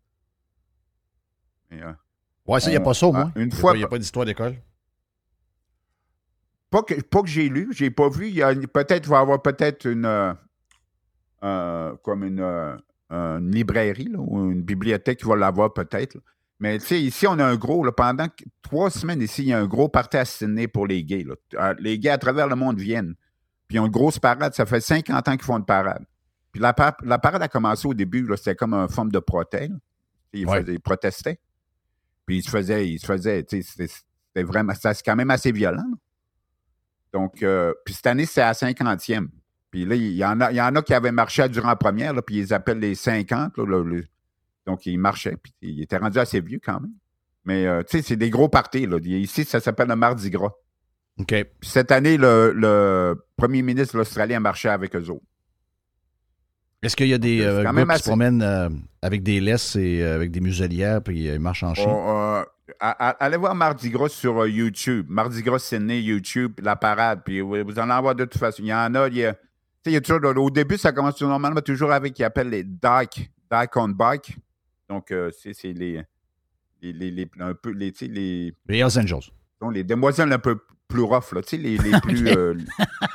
[1.71, 1.93] mais, euh,
[2.47, 3.07] Ouais, ça, il n'y a pas ça.
[3.15, 4.57] Ah, une Il y a fois- pas- Il n'y a pas d'histoire d'école.
[6.71, 8.29] pas que, pas que j'ai lu, j'ai pas vu.
[8.29, 10.07] Il y a peut-être va y avoir peut-être une
[11.45, 12.41] euh, comme une,
[13.11, 16.17] une librairie là, ou une bibliothèque qui va l'avoir peut-être.
[16.63, 18.29] Mais tu sais, ici, on a un gros, là, pendant
[18.63, 21.25] trois semaines ici, il y a un gros party à Sydney pour les gays.
[21.25, 21.35] là.
[21.55, 23.15] Euh, Les gays à travers le monde viennent.
[23.67, 24.55] Puis ils ont une grosse parade.
[24.55, 26.05] Ça fait 50 ans qu'ils font une parade.
[26.53, 26.73] Puis la,
[27.03, 29.67] la parade a commencé au début, c'était comme une forme de là.
[30.33, 30.61] Ils, Ouais.
[30.61, 31.41] faisaient- ils protestaient.
[32.27, 35.51] Puis ils se faisaient, ils se faisaient, tu sais, c'était vraiment, c'était quand même assez
[35.51, 35.83] violent.
[35.83, 35.97] là.
[37.13, 39.29] Donc, euh, puis cette année, c'est à 50e.
[39.73, 41.77] Puis là, il y en a, il y en a qui avaient marché durant la
[41.77, 43.57] première, là, puis ils appellent les 50.
[43.59, 44.05] là, le- le-
[44.67, 46.93] donc, ils marchaient, puis ils étaient rendus assez vieux quand même.
[47.45, 48.87] Mais, euh, tu sais, c'est des gros parties.
[48.87, 48.99] Là.
[49.03, 50.53] Ici, ça s'appelle le Mardi Gras.
[51.19, 51.27] OK.
[51.29, 55.25] Puis cette année, le, le premier ministre de l'Australie a marché avec eux autres.
[56.83, 58.69] Est-ce qu'il y a des euh, gars même qui se promènent euh,
[59.03, 61.87] avec des laisses et avec des muselières, puis ils marchent en chien?
[62.81, 65.07] À- à- allez voir Mardi Gras sur YouTube.
[65.09, 67.23] Mardi Gras Sydney, YouTube, la parade.
[67.25, 68.63] Puis vous, en voir de toute façon.
[68.63, 69.41] Il y en a, il y a, tu
[69.85, 72.65] sais, il y a toujours, au début, ça commence normalement toujours avec qu'ils appellent les
[72.65, 74.37] dyke, dyke on bike.
[74.89, 76.03] Donc, euh, c'est c'est les,
[76.83, 79.31] les, les, les- un peu, les, les, Les Hells Angels.
[79.61, 82.55] donc, les demoiselles un peu plus rough, là, tu sais, les, les plus, euh,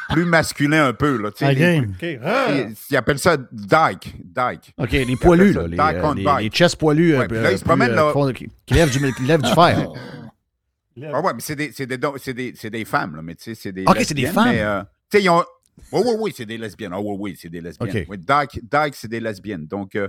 [0.10, 1.86] plus masculins un peu, là, tu sais, les- OK.
[2.02, 2.20] OK.
[2.24, 2.48] Ah!
[2.50, 4.74] ils, ils appellent ça dyke, dyke.
[4.78, 7.14] OK, les poilus, là, les, euh, on les, les chess poilus.
[7.14, 8.12] euh, Ouais, puis là, euh, ils se promènent, euh, là.
[8.14, 9.90] font- qui, qui lèvent du, qui lèvent du fer.
[11.14, 13.44] Ah ouais, mais c'est des, c'est des, c'est des, c'est des femmes, là, mais tu
[13.44, 14.50] sais, c'est des Ok, c'est des femmes.
[14.50, 15.44] mais, euh, tu sais, ils ont...
[15.92, 16.92] Oui, oui, oui, c'est des lesbiennes.
[16.94, 17.96] Ah oui, oui, c'est des lesbiennes.
[17.96, 18.06] Ok.
[18.10, 19.68] Oui, Dyke, Dyke, c'est des lesbiennes.
[19.68, 20.08] Donc, euh,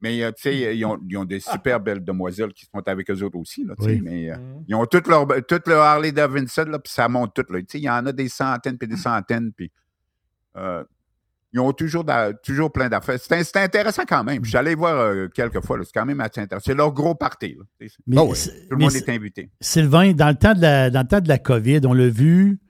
[0.00, 3.10] mais, euh, tu sais, ils ont, ils ont des super belles demoiselles qui sont avec
[3.10, 4.00] eux autres aussi, là, tu sais, Oui.
[4.02, 4.36] mais euh,
[4.68, 7.58] ils ont toutes leur, toutes leur Harley Davidson, là, puis ça monte tout, là.
[7.60, 9.70] Tu sais, il y en a des centaines, puis des centaines, puis...
[10.56, 10.82] euh,
[11.52, 12.04] ils ont toujours,
[12.44, 13.18] toujours plein d'affaires.
[13.18, 14.40] C'est c'est intéressant quand même.
[14.54, 15.78] Allé voir euh, quelques fois.
[15.82, 16.62] C'est quand même assez intéressant.
[16.64, 17.16] C'est leur gros
[17.58, 17.64] là.
[18.06, 18.38] Mais, Ah oui.
[18.68, 19.50] Tout le monde est invité.
[19.60, 22.60] Sylvain, dans le temps de la, dans le temps de la COVID, on l'a vu.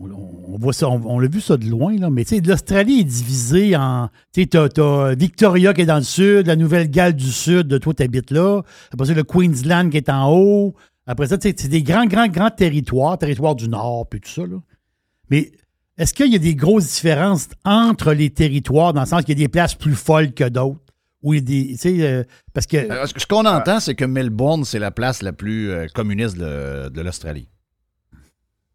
[0.00, 3.76] On, voit ça, on, l'a vu ça de loin, là, mais tu l'Australie est divisée
[3.76, 4.08] en.
[4.32, 7.94] Tu t'as, t'as Victoria qui est dans le sud, la Nouvelle-Galles du sud, de toi,
[7.94, 8.62] t'habites là.
[8.92, 10.74] Après ça, le Queensland qui est en haut.
[11.06, 14.42] Après ça, tu c'est des grands, grands, grands territoires, territoires du Nord, puis tout ça.
[15.30, 15.52] Mais
[15.98, 19.42] est-ce qu'il y a des grosses différences entre les territoires, dans le sens qu'il y
[19.42, 20.80] a des places plus folles que d'autres?
[21.22, 22.76] Tu sais, euh, parce que.
[22.76, 26.36] Euh, ce ce qu'on entend, c'est que Melbourne, c'est la place la plus euh, communiste
[26.36, 27.48] de l'Australie.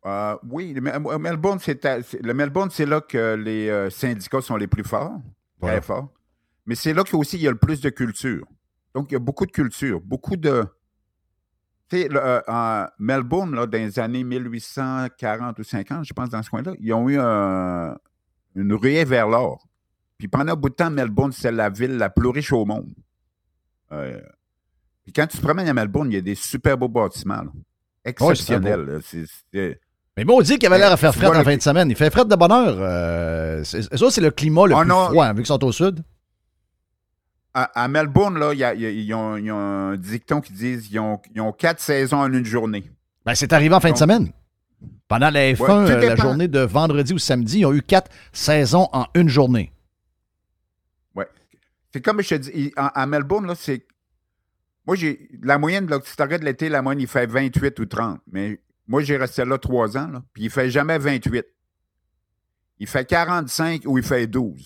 [0.05, 1.83] Euh, oui, Melbourne, c'est
[2.23, 5.19] le Melbourne, c'est là que les euh, syndicats sont les plus forts,
[5.59, 5.77] Voilà.
[5.77, 6.09] très forts.
[6.65, 8.45] Mais c'est là qu'aussi il y a le plus de culture.
[8.95, 10.65] Donc, il y a beaucoup de culture, beaucoup de.
[11.89, 16.49] Tu sais, euh, Melbourne, là, dans les années 1840 ou 50, je pense, dans ce
[16.49, 17.95] coin-là, ils ont eu un-
[18.55, 19.67] une ruée vers l'or.
[20.17, 22.93] Puis pendant un bout de temps, Melbourne, c'est la ville la plus riche au monde.
[23.91, 24.21] Euh,
[25.03, 27.43] puis quand tu te promènes à Melbourne, il y a des super beaux bâtiments.
[27.43, 27.51] là.
[28.03, 29.01] Exceptionnels.
[30.17, 31.89] Mais bon, on dit qu'il avait l'air à faire fret en fin de semaine.
[31.89, 32.75] Il fait fret de bonheur.
[32.79, 35.05] euh, c'est- ça, c'est le climat le Oh plus non.
[35.07, 36.03] froid, hein, vu qu'ils sont au sud.
[37.53, 39.97] À, à Melbourne, là, il y a- il y a- ils, ont, ils ont un
[39.97, 42.83] dicton qui dit ils ont, ont quatre saisons en une journée.
[43.25, 44.31] Ben, c'est arrivé en fin de semaine.
[45.07, 47.81] Pendant la F1, Ouais, tout euh, la journée de vendredi ou samedi, ils ont eu
[47.81, 49.71] quatre saisons en une journée.
[51.93, 53.85] C'est comme je te dis, à Melbourne, là, c'est.
[54.87, 55.27] Moi, j'ai.
[55.43, 58.21] La moyenne, là, si tu regardes l'été, la moyenne, il fait 28 ou 30.
[58.31, 61.45] Mais moi, j'ai resté là trois ans, là, puis il fait jamais 28.
[62.79, 64.65] Il fait 45 ou il fait 12.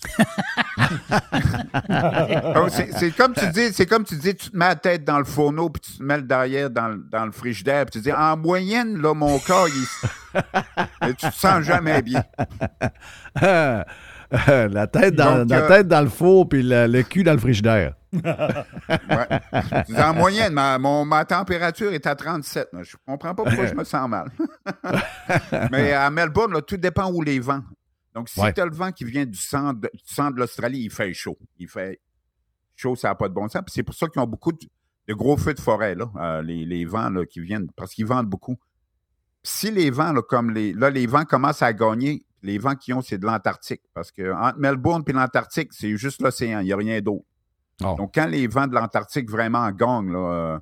[2.54, 5.18] Donc, c'est comme tu dis, c'est comme tu dis, tu te mets la tête dans
[5.18, 8.08] le fourneau, puis tu te mets le derrière dans, le- dans le frigidaire, puis tu
[8.08, 9.86] dis, en moyenne, là, mon corps, il,
[11.16, 12.24] tu te sens jamais bien.
[14.48, 17.32] la, tête dans, Donc, la euh, tête dans le four puis le, le cul dans
[17.32, 17.94] le frigidaire.
[18.88, 19.98] Ouais.
[20.02, 22.68] En moyenne, ma, mon- ma température est à 37.
[22.72, 22.82] là.
[22.82, 24.30] Je comprends pas pourquoi je me sens mal.
[25.70, 27.62] Mais à Melbourne, là, tout dépend où les vents.
[28.14, 28.52] Donc, si Ouais.
[28.52, 31.12] tu as le vent qui vient du centre de, du centre de l'Australie, il fait
[31.12, 31.36] chaud.
[31.58, 32.00] Il fait
[32.74, 33.62] chaud, ça n'a pas de bon sens.
[33.68, 34.58] C'est pour ça qu'ils ont beaucoup de,
[35.08, 38.06] de gros feux de forêt, là, euh, les, les vents là, qui viennent, parce qu'ils
[38.06, 38.56] vendent beaucoup.
[39.42, 40.72] Si les vents, là, comme les.
[40.72, 43.82] Là, les vents commencent à gagner, les vents qu'ils ont, c'est de l'Antarctique.
[43.92, 47.24] Parce que entre Melbourne et l'Antarctique, c'est juste l'océan, il n'y a rien d'autre.
[47.84, 47.94] Oh.
[47.98, 50.58] Donc, quand les vents de l'Antarctique vraiment gagnent, là, euh,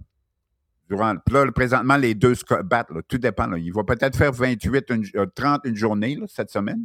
[0.88, 1.14] durant.
[1.30, 3.46] Là, présentement, les deux se battent, là, tout dépend.
[3.46, 3.56] là.
[3.58, 6.84] Il va peut-être faire 28, une- euh, 30 une journée là, cette semaine.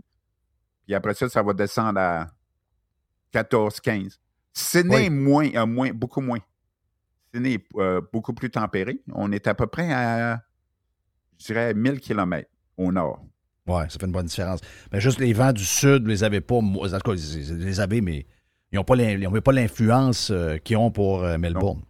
[0.85, 2.27] Puis après ça, ça va descendre à
[3.31, 4.19] 14, 15.
[4.53, 5.09] Sydney, Oui.
[5.09, 6.39] moins, euh, moins, beaucoup moins.
[7.33, 9.01] Sydney est euh, beaucoup plus tempéré.
[9.13, 10.41] On est à peu près à,
[11.37, 13.23] je dirais, 1000 km au nord.
[13.69, 14.61] Ouais, ça fait une bonne différence.
[14.91, 16.55] Mais juste les vents du sud, les avez pas.
[16.55, 18.25] En tout cas, ils les avez, mais
[18.71, 21.83] ils n'ont pas l'influence euh, qu'ils ont pour euh, Melbourne.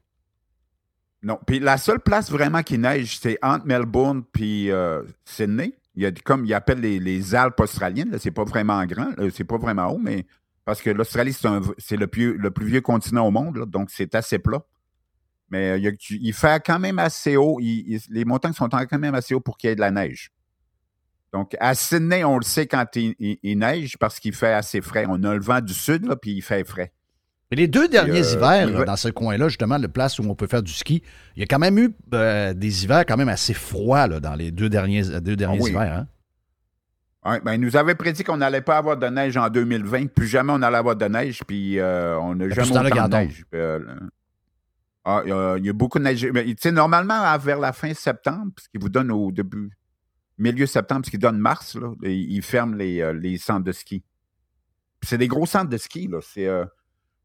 [1.23, 1.39] Non.
[1.47, 5.73] Puis la seule place vraiment qui neige, c'est entre Melbourne puis euh, Sydney.
[5.95, 8.17] Il y a comme ils appellent les, les Alpes australiennes.
[8.19, 10.25] C'est pas vraiment grand, c'est pas vraiment haut, mais
[10.65, 11.35] parce que l'Australie,
[11.77, 14.63] c'est le plus, le plus vieux continent au monde, donc c'est assez plat.
[15.49, 17.59] Mais il, fait quand même assez haut.
[17.59, 20.31] les montagnes sont quand même assez haut pour qu'il y ait de la neige.
[21.33, 24.81] Donc, à Sydney, on le sait quand il, il- il neige parce qu'il fait assez
[24.81, 25.05] frais.
[25.07, 26.91] On a le vent du sud, là, puis il fait frais.
[27.51, 30.35] Mais les deux derniers euh, hivers, là, dans ce coin-là, justement, le place où on
[30.35, 31.01] peut faire du ski,
[31.35, 34.35] il y a quand même eu euh, des hivers quand même assez froids là, dans
[34.35, 35.69] les deux derniers, deux derniers Ah oui.
[35.71, 35.97] hivers.
[35.97, 36.07] Hein?
[37.25, 40.07] Ouais, ben, il nous avait prédit qu'on n'allait pas avoir de neige en 2020.
[40.13, 42.91] Plus jamais on allait avoir de neige, puis euh, on n'a plus jamais dans le
[42.91, 43.45] autant de neige.
[43.53, 43.79] Euh,
[45.05, 46.25] ah, il y a- beaucoup de neige.
[46.33, 49.69] Mais, Tu sais, normalement, vers la fin septembre, ce qui vous donne au début,
[50.39, 53.71] milieu septembre, ce qui donne mars, là, ils ils ferment les, euh, les centres de
[53.71, 54.03] ski.
[55.03, 56.07] C'est des gros centres de ski.
[56.07, 56.19] là.
[56.21, 56.65] C'est euh,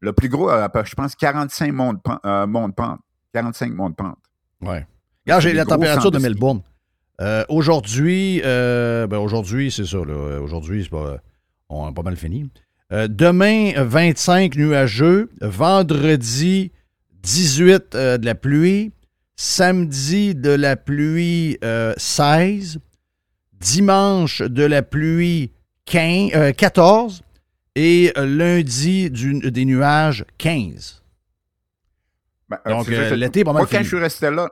[0.01, 2.99] le plus gros, euh, je pense, 45 monts de pen- monts de pente.
[3.33, 4.17] 45 monts de pente.
[4.61, 4.85] Ouais.
[5.25, 6.19] Regarde, j'ai la température de.
[6.19, 6.61] Melbourne.
[7.49, 9.97] Aujourd'hui, ben aujourd'hui, c'est ça.
[9.97, 10.39] là.
[10.41, 11.17] Aujourd'hui, c'est pas,
[11.69, 12.49] on a pas mal fini.
[12.91, 15.29] Demain, 25 nuageux.
[15.41, 16.71] Vendredi,
[17.23, 18.91] 18 euh, de la pluie.
[19.35, 22.79] Samedi, de la pluie euh, 16.
[23.65, 25.51] Dimanche, de la pluie
[25.85, 27.21] 15, euh, 14.
[27.75, 31.01] Et lundi, du- des nuages 15.
[32.47, 34.49] Ben, euh, Donc, euh, l'été est pas mal Moi, quand je suis resté là,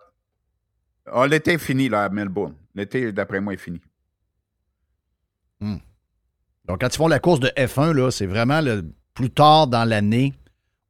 [1.12, 2.54] ah, l'été est fini là, à Melbourne.
[2.76, 3.80] L'été, d'après moi, est fini.
[5.62, 9.84] Donc, quand ils font la course de F1, là, c'est vraiment le plus tard dans
[9.86, 10.34] l'année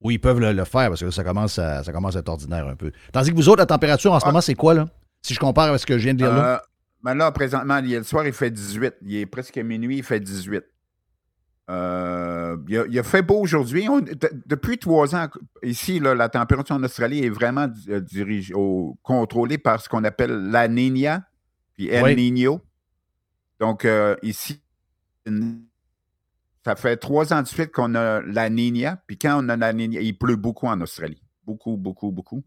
[0.01, 2.19] où ils peuvent le, le faire parce que là, ça commence, à, ça commence à
[2.19, 2.91] être ordinaire un peu.
[3.11, 4.29] Tandis que vous autres, la température en ce Ah.
[4.29, 4.87] moment, c'est quoi, là?
[5.21, 6.61] Si je compare avec ce que je viens de dire là.
[7.03, 8.95] Euh, ben là, présentement, hier soir, il fait 18.
[9.01, 10.63] Il est presque minuit, il fait 18.
[11.69, 13.87] Euh, il, a, il a fait beau aujourd'hui.
[13.89, 15.27] On- de- depuis trois ans,
[15.63, 20.03] ici, là, la température en Australie est vraiment euh, dirigée, au- contrôlée par ce qu'on
[20.03, 21.23] appelle la Niña,
[21.73, 22.15] puis El Oui.
[22.15, 22.59] Niño.
[23.59, 24.61] Donc, euh, ici,
[26.65, 29.01] ça fait trois ans de suite qu'on a la Niña.
[29.07, 31.21] Puis quand on a la Niña, il pleut beaucoup en Australie.
[31.45, 32.43] Beaucoup, beaucoup, beaucoup.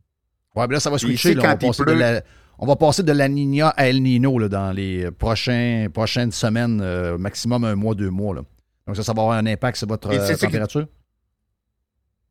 [0.54, 1.30] Ouais, mais là, ça va switcher.
[1.30, 1.42] ici, là.
[1.42, 2.22] on, quand il passer de pleut- la,
[2.58, 6.80] on va passer de la Nina à El Nino là, dans les prochains, prochaines semaines,
[6.80, 8.34] euh, maximum un mois, deux mois.
[8.34, 8.42] Là.
[8.86, 10.86] Donc, ça, ça va avoir un impact sur votre euh, température?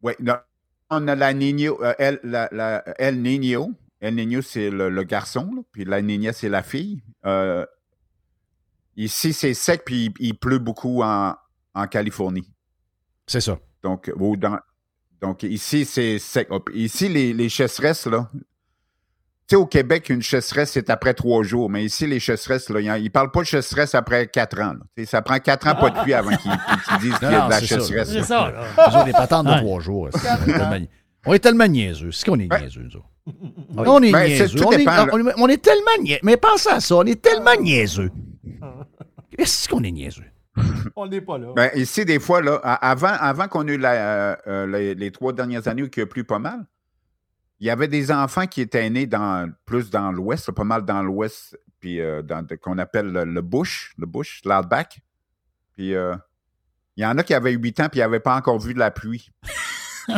[0.02, 0.14] Oui,
[0.90, 3.72] on a la Niño, euh, El, la, la- El Niño.
[4.00, 7.02] El Niño, c'est le, le garçon, là, puis la Niña, c'est la fille.
[8.96, 11.34] Ici, c'est sec, puis il, il pleut beaucoup en,
[11.74, 12.50] en Californie.
[13.28, 13.60] C'est ça.
[13.84, 14.60] Donc, dans-
[15.22, 16.50] donc ici, c'est sec.
[16.74, 18.30] Ici, les, les chasseresses, là.
[19.48, 21.70] Tu sais, au Québec, une chasseresse, c'est après trois jours.
[21.70, 24.74] Mais ici, les chasseresses, là, ils ne parlent pas de chasseresse après quatre ans.
[24.98, 25.06] là.
[25.06, 26.52] Ça prend quatre ans pas de pluie avant qu'ils
[27.00, 28.10] disent qu'il y a Non, de la chasseresse.
[28.12, 28.90] C'est ça, là.
[28.92, 29.60] Ils ont des patentes de Ouais.
[29.62, 30.10] trois jours.
[30.12, 30.86] On est tellement-
[31.28, 32.12] On est tellement niaiseux.
[32.12, 32.62] C'est qu'on est Ouais.
[32.62, 33.06] niaiseux, nous autres.
[33.76, 34.66] On est Ben, niaiseux.
[34.66, 35.08] On est, dépend, là.
[35.14, 36.20] on est- on est tellement niaiseux.
[36.24, 38.12] Mais pensez à ça, on est tellement niaiseux.
[39.38, 40.24] Qu'est-ce qu'on est niaiseux?
[40.96, 41.48] On n'est pas là.
[41.56, 44.96] Ben, ici, des fois, là, a- avant, avant qu'on ait eu la, euh, euh, les,
[44.96, 46.60] les trois dernières années où il a plu pas mal,
[47.60, 51.02] il y avait des enfants qui étaient nés dans, plus dans l'ouest, pas mal dans
[51.02, 52.22] l'ouest, puis euh,
[52.62, 55.00] qu'on appelle le, le bush, le bush, l'outback.
[55.74, 56.16] Puis euh,
[56.98, 58.80] il y en a qui avaient 8 ans puis ils n'avaient pas encore vu de
[58.80, 59.30] la pluie.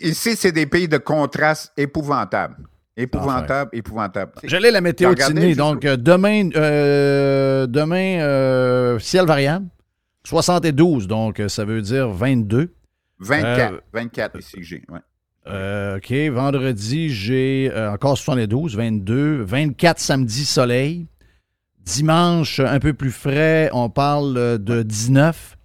[0.00, 2.56] Ici, c'est des pays de contraste épouvantable.
[2.96, 4.32] Épouvantable, épouvantable.
[4.42, 9.66] J'allais la météo de Donc, euh, demain, euh, demain ciel variable.
[10.24, 12.74] 72, donc ça veut dire 22.
[13.20, 14.82] 24, Euh, 24 ici que j'ai.
[14.88, 15.00] ouais.
[15.46, 16.12] Euh, OK.
[16.34, 19.42] Vendredi, j'ai euh, encore 72, 22.
[19.42, 21.06] 24 samedi, soleil.
[21.80, 25.56] Dimanche, un peu plus frais, on parle euh, de 19.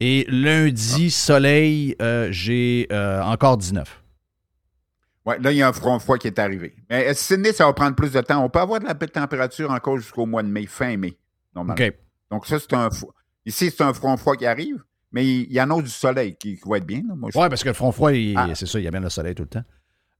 [0.00, 4.02] Et lundi, soleil, euh, j'ai euh, encore 19.
[5.24, 6.74] Ouais, là, il y a un front froid qui est arrivé.
[6.90, 8.44] Mais euh, Sydney, ça va prendre plus de temps.
[8.44, 11.16] On peut avoir de la belle température encore jusqu'au mois de mai, fin mai,
[11.54, 11.80] normalement.
[11.84, 11.92] OK.
[12.32, 12.88] Donc, ça, c'est un.
[13.46, 16.56] Ici, c'est un front froid qui arrive, mais il y en a du soleil qui,
[16.58, 17.02] qui va être bien.
[17.22, 18.54] Oui, parce que le front froid, Ah.
[18.54, 19.64] c'est ça, il y a bien le soleil tout le temps.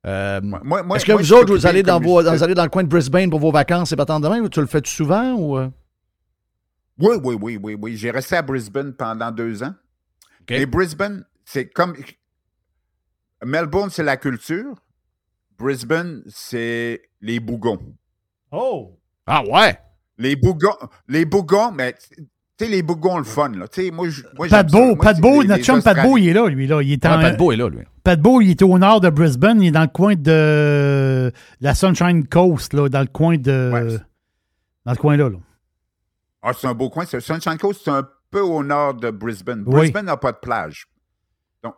[0.05, 2.55] Euh, moi- moi- moi- Est-ce que moi, vous autres, vous allez dans, vos, vous allez
[2.55, 4.41] dans le coin de Brisbane pour vos vacances et pas tant demain?
[4.41, 5.33] ou Tu le fais-tu souvent?
[5.35, 5.59] Ou...
[5.59, 5.71] euh?
[6.99, 7.97] Oui, oui, oui, oui, oui.
[7.97, 9.75] J'ai resté à Brisbane pendant deux ans.
[10.43, 10.51] OK.
[10.51, 11.95] Et Brisbane, c'est comme.
[13.45, 14.75] Melbourne, c'est la culture.
[15.59, 17.95] Brisbane, c'est les bougons.
[18.51, 18.99] Oh!
[19.27, 19.79] Ah ouais!
[20.19, 20.77] Les bougons,
[21.09, 21.95] les bougons, mais
[22.65, 23.67] tu sais, les bougons, le fun, là.
[23.69, 24.71] Tu sais, moi, je- moi, Pat.
[24.71, 26.67] Beau, Moi, Pat Beau, notre chum Pat Beau, il est là, lui.
[26.67, 26.83] Là.
[26.83, 27.81] Il est en, Pat Beau est là, lui.
[28.05, 29.61] Pat Beau, il est au nord de Brisbane.
[29.63, 33.71] Il est dans le coin de la Sunshine Coast, là, dans le coin de.
[33.73, 33.97] Ouais.
[34.85, 35.29] Dans le coin là.
[35.29, 35.39] là.
[36.43, 37.05] Ah, c'est un beau coin.
[37.05, 39.63] C'est- Sunshine Coast, c'est un peu au nord de Brisbane.
[39.67, 39.73] Oui.
[39.75, 40.87] Brisbane n'a pas de plage.
[41.63, 41.75] Donc,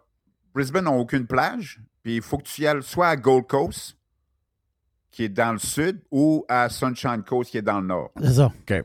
[0.54, 1.80] Brisbane n'a aucune plage.
[2.02, 3.96] Puis il faut que tu y ailles soit à Gold Coast,
[5.10, 8.10] qui est dans le sud, ou à Sunshine Coast, qui est dans le nord.
[8.20, 8.46] C'est ça.
[8.46, 8.84] OK.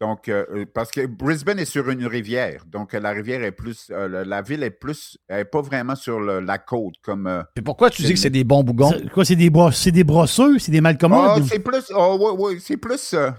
[0.00, 2.64] Donc, euh, euh, parce que Brisbane est sur une rivière.
[2.66, 3.88] Donc, euh, la rivière est plus.
[3.90, 5.18] euh, la, ville est plus.
[5.26, 7.26] Elle n'est pas vraiment sur le- la côte comme.
[7.26, 8.90] euh, Puis pourquoi tu dis que c'est des bons bougons?
[8.92, 10.58] C'est- Quoi, c'est des, bros- c'est des brosseux?
[10.60, 11.44] C'est des Ah, malcommodes?
[11.48, 11.90] c'est plus.
[11.94, 13.12] Oh, oui, oui, c'est plus.
[13.14, 13.30] euh,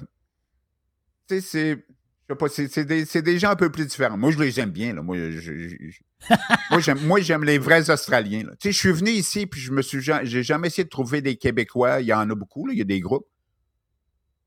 [1.29, 1.85] tu sais, c'est.
[2.27, 4.17] Je sais pas, c'est c'est des, c'est des gens un peu plus différents.
[4.17, 4.93] Moi, je les aime bien.
[4.93, 5.01] Là.
[5.01, 5.99] Moi, je- je- je-
[6.71, 8.43] moi, j'aime, moi, j'aime les vrais Australiens.
[8.43, 8.51] là.
[8.59, 10.01] Tu sais, je suis venu ici, puis je me suis.
[10.01, 12.01] ja- J'ai jamais essayé de trouver des Québécois.
[12.01, 12.73] Il y en a beaucoup, là.
[12.73, 13.25] Il y a des groupes.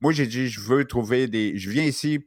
[0.03, 1.57] Moi, j'ai dit, je veux trouver des.
[1.57, 2.27] Je viens ici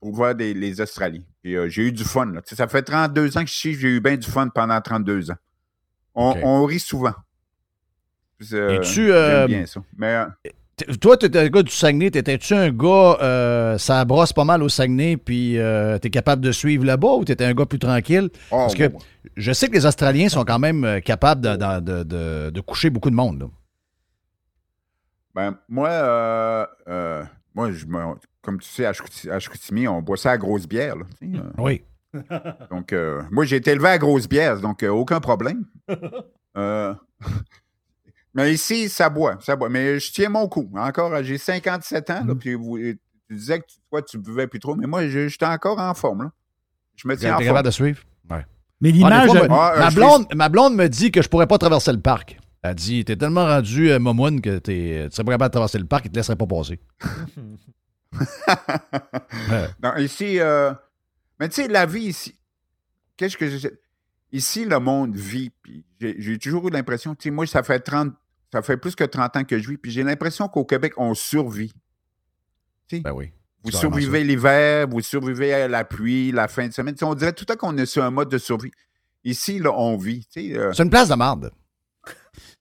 [0.00, 1.22] pour voir des, les Australiens.
[1.42, 2.26] Puis euh, j'ai eu du fun.
[2.26, 2.42] Là.
[2.42, 5.30] Tu Ça fait 32 ans que je suis j'ai eu bien du fun pendant 32
[5.32, 5.36] ans.
[6.14, 6.32] On,
[6.66, 7.14] rit souvent.
[8.52, 9.82] Euh, j'aime euh, bien ça.
[9.96, 10.14] Mais.
[10.14, 10.26] euh,
[11.00, 12.10] Toi, tu étais un gars du Saguenay.
[12.10, 16.52] T'étais-tu un gars, euh, ça brosse pas mal au Saguenay, puis euh, t'es capable de
[16.52, 18.30] suivre là-bas, ou t'étais un gars plus tranquille?
[18.50, 18.90] oh, Parce que
[19.36, 22.88] je sais que les Australiens sont quand même capables de, de- de- de- de coucher
[22.90, 23.40] beaucoup de monde.
[23.40, 23.46] là.
[25.34, 28.92] Ben, moi, euh, euh, moi je me- comme tu sais, à
[29.38, 30.96] Chicoutimi, on boit ça à grosse bière.
[30.96, 31.42] là, tu sais, euh.
[31.58, 31.82] Oui.
[32.70, 35.64] donc, euh, moi, j'ai été élevé à grosse bière, donc euh, aucun problème.
[36.56, 36.92] Euh,
[38.34, 39.68] mais ici, ça boit, ça boit.
[39.68, 40.68] Mais je tiens mon coup.
[40.76, 42.98] Encore, j'ai 57 ans, là, puis vous- tu
[43.30, 46.24] disais que toi, tu buvais plus trop, mais moi, je- j'étais encore en forme.
[46.24, 46.32] Là.
[46.96, 47.44] Je me tiens en forme.
[47.46, 48.02] capable de suivre?
[48.28, 48.44] Ouais.
[48.80, 49.48] Mais Ah, l'image.
[49.48, 52.39] ma, Ah, ma blonde, ma blonde me dit que je pourrais pas traverser le parc.
[52.62, 55.78] Elle dit T'es tellement rendu euh, momoune que t'es- tu serais pas capable de traverser
[55.78, 56.78] le parc, il te laisserait pas passer.
[59.50, 59.68] Ouais.
[59.82, 60.72] Non, ici, euh,
[61.38, 62.38] mais tu sais, la vie ici,
[63.16, 63.68] qu'est-ce que je
[64.32, 67.80] Ici, le monde vit, puis j'ai j'ai toujours eu l'impression, tu sais, moi, ça fait
[67.80, 68.12] 30,
[68.52, 71.14] ça fait plus que 30 ans que je vis, puis j'ai l'impression qu'au Québec, on
[71.14, 71.72] survit.
[72.92, 73.32] Ben oui.
[73.62, 76.94] Vous survivez l'hiver, vous survivez à la pluie, la fin de semaine.
[77.02, 78.70] On dirait tout le temps qu'on est sur un mode de survie.
[79.24, 80.26] Ici, là, on vit.
[80.36, 81.50] euh, C'est une place de marde.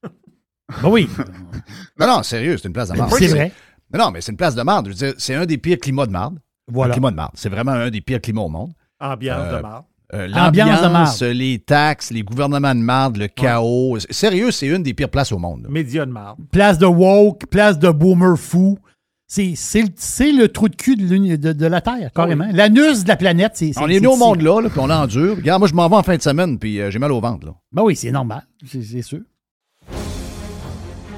[0.04, 1.10] Ben oui,
[2.00, 3.12] Non, non, sérieux, c'est une place de marde.
[3.18, 3.52] c'est vrai.
[3.94, 4.86] Non, non, mais c'est une place de marde.
[4.86, 6.36] Je veux dire, c'est un des pires climats de marde.
[6.70, 6.94] Un Voilà.
[6.94, 7.32] climat de marde.
[7.34, 8.72] C'est vraiment un des pires climats au monde.
[9.00, 9.84] Ambiance Euh, de marde.
[10.14, 11.34] Euh, Ambiance de L'ambiance, marde.
[11.34, 13.98] les taxes, les gouvernements de marde, le chaos.
[14.10, 15.64] Sérieux, c'est une des pires places au monde.
[15.64, 15.70] là.
[15.70, 16.40] Média de marde.
[16.52, 18.78] Place de woke, place de boomer fou.
[19.32, 22.48] C'est c'est le- c'est le trou de cul de, l'uni- de- de la Terre, carrément.
[22.52, 23.74] L'anus de la planète, c'est.
[23.74, 25.36] c'est- On est venu au monde là, là, puis on endure.
[25.36, 27.46] Regarde, moi, je m'en vais en fin de semaine, puis euh, j'ai mal au ventre.
[27.46, 27.54] Là.
[27.72, 28.42] Ben oui, c'est normal.
[28.66, 29.20] C'est c'est sûr.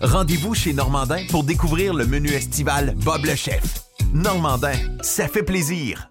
[0.00, 3.62] Rendez-vous chez Normandin pour découvrir le menu estival Bob le chef.
[4.12, 6.10] Normandin, ça fait plaisir.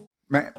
[0.31, 0.51] Mais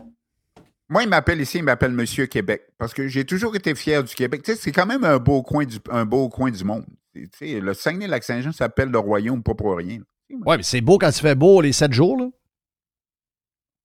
[0.88, 2.62] moi, il m'appelle ici, il m'appelle Monsieur Québec.
[2.78, 4.42] Parce que j'ai toujours été fier du Québec.
[4.44, 6.86] Tu sais, c'est quand même un beau coin du, un beau coin du monde.
[7.14, 10.00] Tu sais, le Saguenay-Lac-Saint-Jean s'appelle le royaume, pas pour rien.
[10.46, 12.28] Ouais, mais c'est beau quand il fait beau les sept jours, là.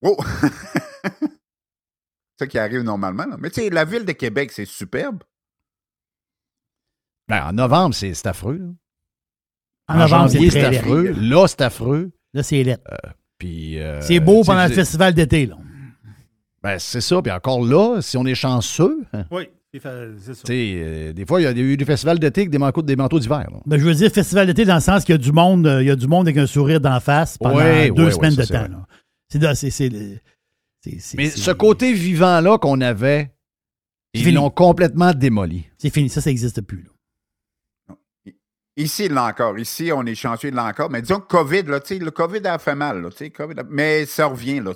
[0.01, 0.15] Oh!
[0.41, 0.49] c'est
[2.39, 3.25] ça qui arrive normalement.
[3.25, 3.35] là.
[3.39, 5.23] Mais tu sais, la ville de Québec, c'est superbe.
[7.27, 8.57] Ben, en novembre, c'est affreux.
[8.57, 8.67] là.
[9.89, 11.11] En novembre, janvier, c'est affreux.
[11.11, 12.11] Là, c'est affreux.
[12.33, 12.77] Là, c'est laid.
[13.37, 15.57] Puis, euh, C'est beau pendant le festival d'été, là.
[16.67, 17.21] Ben, c'est ça.
[17.21, 19.91] Puis encore là, si on est chanceux, hein, Oui, c'est ça.
[20.25, 22.81] tu sais, euh, des fois, il y a eu des festivals d'été avec des manteaux,
[22.81, 23.47] des manteaux d'hiver.
[23.65, 25.81] Ben, je veux dire festival d'été dans le sens qu'il y a du monde, euh,
[25.81, 28.33] il y a du monde avec un sourire d'en face pendant Ouais, deux ouais, semaines
[28.35, 28.85] ouais, ça, de temps.
[29.29, 33.31] C'est Mais ce côté vivant-là qu'on avait,
[34.13, 35.67] ils l'ont complètement démoli.
[35.77, 36.83] C'est fini, ça, ça n'existe plus.
[36.83, 37.95] là.
[38.79, 39.57] Ici, il l'a encore.
[39.57, 40.91] Ici, on est chanceux, il l'a encore.
[40.91, 43.01] Mais disons que COVID, là, le COVID a fait mal.
[43.01, 44.59] Là, tu sais, COVID a- Mais ça revient.
[44.59, 44.73] Là.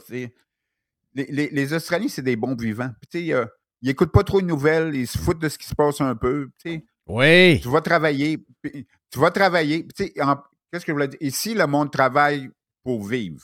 [1.13, 2.91] Les, les, les Australiens, c'est des bons vivants.
[3.09, 3.45] Puis, euh,
[3.81, 4.95] ils n'écoutent pas trop de nouvelles.
[4.95, 6.49] Ils se foutent de ce qui se passe un peu.
[7.07, 7.59] Oui.
[7.61, 8.37] Tu vas travailler.
[8.61, 9.87] puis Tu vas travailler.
[9.87, 11.19] Qu'est-ce que je voulais dire?
[11.21, 12.49] Ici, le monde travaille
[12.83, 13.43] pour vivre.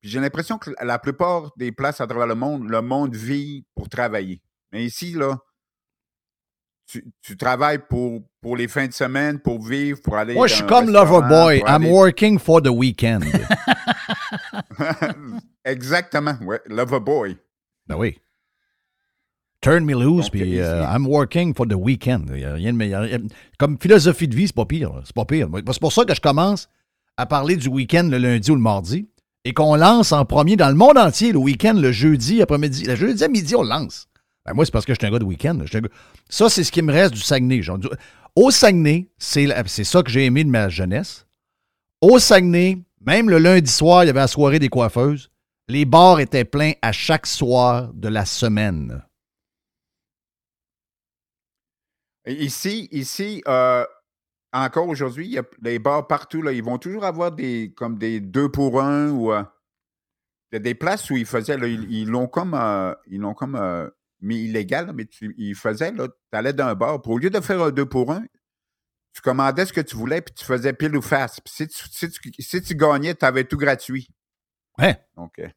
[0.00, 3.64] Puis j'ai l'impression que la plupart des places à travers le monde, le monde vit
[3.74, 4.40] pour travailler.
[4.72, 5.38] Mais ici, là,
[6.86, 10.34] tu, tu travailles pour, pour les fins de semaine, pour vivre, pour aller.
[10.34, 11.58] Moi, je suis comme Loverboy.
[11.58, 13.24] I'm aller- working for the weekend.
[15.64, 16.60] Exactement, ouais.
[16.66, 17.36] Loverboy.
[17.86, 18.18] ben oui.
[19.62, 22.30] Turn me loose, puis euh, I'm working for the weekend.
[22.34, 23.06] Il y a rien de meilleur.
[23.58, 25.02] Comme philosophie de vie, c'est pas pire.
[25.04, 25.48] C'est pas pire.
[25.66, 26.68] C'est pour ça que je commence
[27.18, 29.06] à parler du week-end le lundi ou le mardi
[29.44, 32.84] et qu'on lance en premier dans le monde entier le week-end le jeudi après-midi.
[32.84, 34.08] Le jeudi à midi, on lance.
[34.46, 35.58] Ben moi, c'est parce que je suis un gars de week-end.
[35.70, 35.80] Gars-
[36.30, 37.60] Ça, c'est ce qui me reste du Saguenay.
[37.60, 37.78] genre.
[38.34, 41.26] Au Saguenay, c'est la- c'est ça que j'ai aimé de ma jeunesse.
[42.00, 45.29] Au Saguenay, même le lundi soir, il y avait la soirée des coiffeuses.
[45.70, 49.04] Les bars étaient pleins à chaque soir de la semaine.
[52.26, 53.86] Ici, ici euh,
[54.52, 56.42] encore aujourd'hui, il y a des bars partout.
[56.42, 59.44] Là, ils vont toujours avoir des comme des deux pour un ou euh,
[60.50, 63.20] il y a des places où ils faisaient, là, ils ils l'ont comme euh, ils
[63.20, 63.88] l'ont comme euh,
[64.20, 67.30] mis illégal, mais tu, ils faisaient, là, tu allais dans un bar, puis au lieu
[67.30, 68.24] de faire un deux pour un,
[69.12, 71.38] tu commandais ce que tu voulais, puis tu faisais pile ou face.
[71.38, 74.08] Puis si tu, si tu, si tu gagnais, tu avais tout gratuit.
[74.78, 74.94] Hein?
[75.16, 75.48] Donc, euh,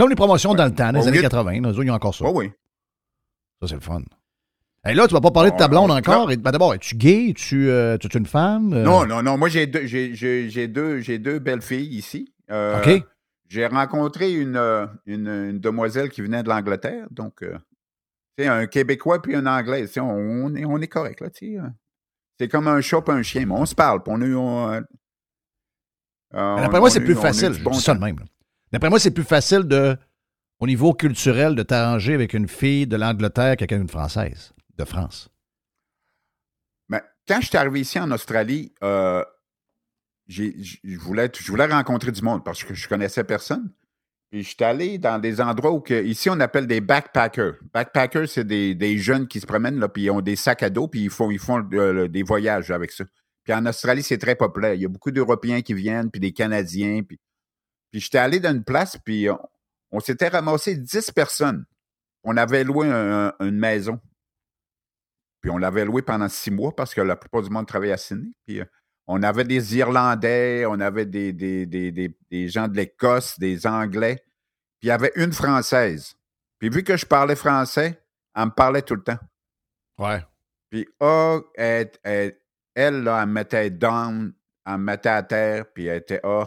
[0.00, 1.60] Comme les promotions dans le temps, dans les années lieu de- 80.
[1.60, 2.24] Là, eux, ils ont encore ça.
[2.26, 2.50] oh oui.
[3.60, 4.00] Ça, c'est le fun.
[4.88, 6.26] Et là, tu vas pas parler de ta Oh, blonde encore?
[6.26, 7.28] Ben, D'abord, es-tu gay?
[7.28, 8.72] Es-tu euh, es-tu une femme?
[8.72, 9.36] Euh, Non, non, non.
[9.36, 12.32] Moi, j'ai deux, j'ai, deux, j'ai deux belles filles ici.
[12.50, 13.04] Euh, OK.
[13.48, 14.56] J'ai rencontré une,
[15.04, 17.48] une, une demoiselle qui venait de l'Angleterre, donc tu
[18.38, 21.28] sais, un Québécois puis un Anglais, tu sais, on, on est, on est correct là,
[21.30, 21.60] tu sais.
[22.38, 24.80] C'est comme un chat et un chien, mais on se parle, on euh,
[26.32, 27.60] Ben, D'après moi, c'est plus facile.
[27.62, 28.18] bon ça de même.
[28.20, 28.24] là.
[28.72, 29.96] D'après moi, c'est plus facile de,
[30.60, 35.28] au niveau culturel de t'arranger avec une fille de l'Angleterre qu'avec une Française de France.
[36.88, 39.24] Mais quand je suis arrivé ici en Australie, euh,
[40.28, 43.72] je voulais, voulais rencontrer du monde parce que je connaissais personne.
[44.30, 47.54] Puis je suis allé dans des endroits où, que, ici, on appelle des backpackers.
[47.74, 50.70] Backpackers, c'est des, des jeunes qui se promènent, là, puis ils ont des sacs à
[50.70, 53.04] dos, puis ils font, ils font euh, des voyages avec ça.
[53.42, 54.74] Puis en Australie, c'est très populaire.
[54.74, 57.02] Il y a beaucoup d'Européens qui viennent, puis des Canadiens.
[57.02, 57.18] Puis,
[57.90, 59.38] puis j'étais allé dans une place, puis on,
[59.92, 61.64] on s'était ramassé 10 personnes.
[62.22, 63.98] On avait loué un- un- une maison.
[65.40, 67.96] Puis on l'avait loué pendant six mois parce que la plupart du monde travaillait à
[67.98, 68.32] Sydney.
[68.46, 68.64] Puis euh,
[69.06, 73.66] on avait des Irlandais, on avait des, des, des, des, des gens de l'Écosse, des
[73.66, 74.16] Anglais.
[74.78, 76.14] Puis il y avait une Française.
[76.58, 78.02] Puis vu que je parlais français,
[78.36, 79.18] elle me parlait tout le temps.
[79.98, 80.22] Ouais.
[80.68, 82.36] Puis oh, elle, elle,
[82.74, 84.32] elle, là, elle me mettait down,
[84.66, 86.46] elle me mettait à terre, puis elle était ah.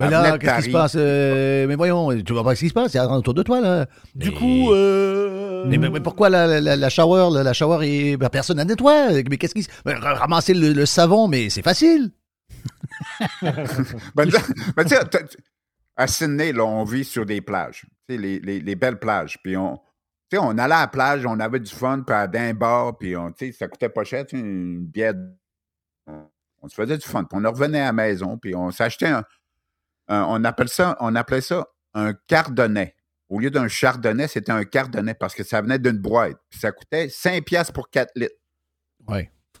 [0.00, 0.94] Mais Elle là, qu'est-ce qui se passe?
[0.96, 3.86] Euh, mais voyons, tu vois pas ce qui se passe, c'est autour de toi, là.
[4.14, 7.84] Du Mais- coup, euh, mais, mais- mais pourquoi la, la, la shower, la, la shower
[7.84, 8.16] est.
[8.16, 9.08] ben, personne n'a nettoie.
[9.28, 9.68] Mais qu'est-ce qui se.
[9.84, 12.12] ben, ra- ramasser le, le savon, mais c'est facile.
[14.14, 14.36] Ben, tu-
[14.76, 15.36] ben, sais, tu-
[15.96, 17.84] à Sydney, là, on vit sur des plages.
[18.08, 19.36] Tu sais, les, les, les belles plages.
[19.42, 19.76] Puis on,
[20.30, 22.96] tu sais, on allait à la plage, on avait du fun, puis à d'un bar,
[22.98, 25.14] puis on, tu sais, ça coûtait pas cher, une bière.
[26.06, 26.22] On,
[26.62, 27.24] on se faisait du fun.
[27.24, 29.24] Puis on revenait à la maison, puis on s'achetait un,
[30.08, 32.94] un- on appelle ça, on appelait ça un cardonnet.
[33.30, 36.38] au lieu d'un chardonnay, c'était un cardonnay parce que ça venait d'une boîte.
[36.48, 38.34] Puis ça coûtait 5 piastres pour 4 litres.
[39.06, 39.28] Oui.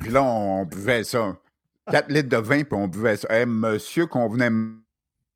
[0.00, 1.36] Puis là, on buvait ça.
[1.90, 3.28] 4 litres de vin, puis on buvait ça.
[3.30, 4.50] Eh, monsieur, qu'on venait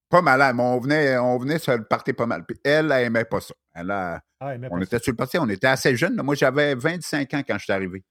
[0.09, 2.45] pas malade, mais on venait, on venait se le pas mal.
[2.47, 3.55] Puis elle, elle aimait pas ça.
[3.75, 6.21] Elle a- Ah, on était sur le parti, on était assez jeunes.
[6.23, 8.05] Moi, j'avais 25 ans quand je suis arrivé.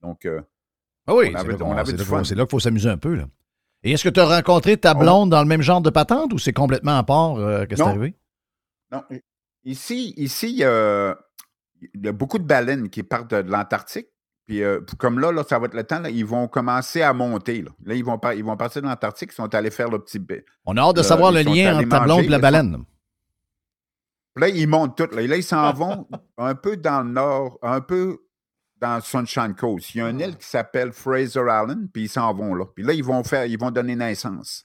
[0.00, 0.40] Donc, euh,
[1.06, 2.24] Ah oui, On c'est avait- on du fun.
[2.24, 3.14] c'est là qu'il faut s'amuser un peu.
[3.14, 3.26] Là.
[3.84, 6.32] Et est-ce que tu as rencontré ta On- blonde dans le même genre de patente
[6.32, 8.16] ou c'est complètement à part euh, que c'est arrivé?
[8.90, 9.02] non,
[9.64, 11.16] ici, ici, il y a,
[11.94, 14.06] il y a beaucoup de baleines qui partent de, de l'Antarctique.
[14.46, 17.12] Puis, euh, comme là, là, ça va être le temps, là, ils vont commencer à
[17.14, 17.62] monter.
[17.62, 20.18] Là, Là, ils, vont ils vont partir de l'Antarctique, ils sont allés faire le petit.
[20.18, 20.34] ba-
[20.66, 22.84] On a hâte de Là, savoir le lien entre ta blonde et la baleine.
[24.36, 25.14] Là, ils montent toutes.
[25.14, 26.06] Là, là ils s'en vont
[26.38, 28.18] un peu dans le nord, un peu
[28.84, 29.94] dans Sunshine Coast.
[29.94, 32.66] Il y a une île qui s'appelle Fraser Island, puis ils s'en vont là.
[32.74, 34.64] Puis là, ils vont faire, ils vont donner naissance.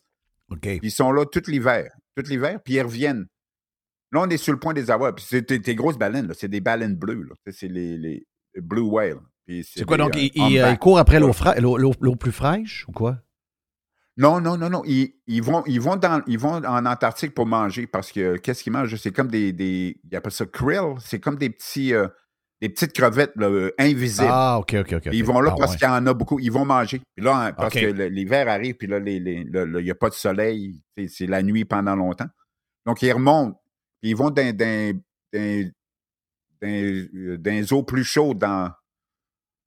[0.49, 0.59] OK.
[0.61, 1.91] Puis ils sont là tout l'hiver.
[2.15, 3.27] Tout l'hiver, puis ils reviennent.
[4.11, 5.13] Là, on est sur le point de les avoir.
[5.15, 6.33] Puis c'est des, des grosses baleines, là.
[6.37, 8.25] C'est des baleines bleues, C'est les, les
[8.57, 9.19] Blue Whale.
[9.45, 10.15] Puis C'est quoi des, donc?
[10.15, 10.73] euh, Il, il, euh, humpback.
[10.75, 11.55] il court après l'eau fra-
[12.19, 13.19] plus fraîche ou quoi?
[14.17, 14.81] Non, non, non, non.
[14.85, 18.63] Ils, ils vont, ils, vont dans, ils vont en Antarctique pour manger parce que qu'est-ce
[18.63, 18.95] qu'ils mangent?
[18.97, 19.97] C'est comme des, des.
[20.03, 20.95] Ils appellent ça krill.
[20.99, 21.93] C'est comme des petits.
[21.93, 22.07] euh,
[22.61, 24.27] des petites crevettes là, euh, invisibles.
[24.29, 25.09] Ah, OK, OK, OK.
[25.13, 25.77] Ils vont là Ah, parce ouais.
[25.77, 26.39] qu'il y en a beaucoup.
[26.39, 27.01] Ils vont manger.
[27.15, 30.81] Puis là, hein, parce que l'hiver arrive, puis là, il n'y a pas de soleil.
[31.07, 32.27] C'est la nuit pendant longtemps.
[32.85, 33.61] Donc, ils remontent.
[34.01, 35.01] Puis ils vont dans, dans,
[35.33, 35.71] dans,
[36.61, 38.71] dans, euh, les eaux plus chaudes dans,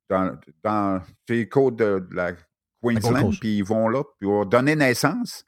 [0.09, 2.33] dans, dans les côtes de, de la
[2.81, 3.31] Queensland.
[3.39, 5.45] Puis ils vont là, puis ils vont donner naissance,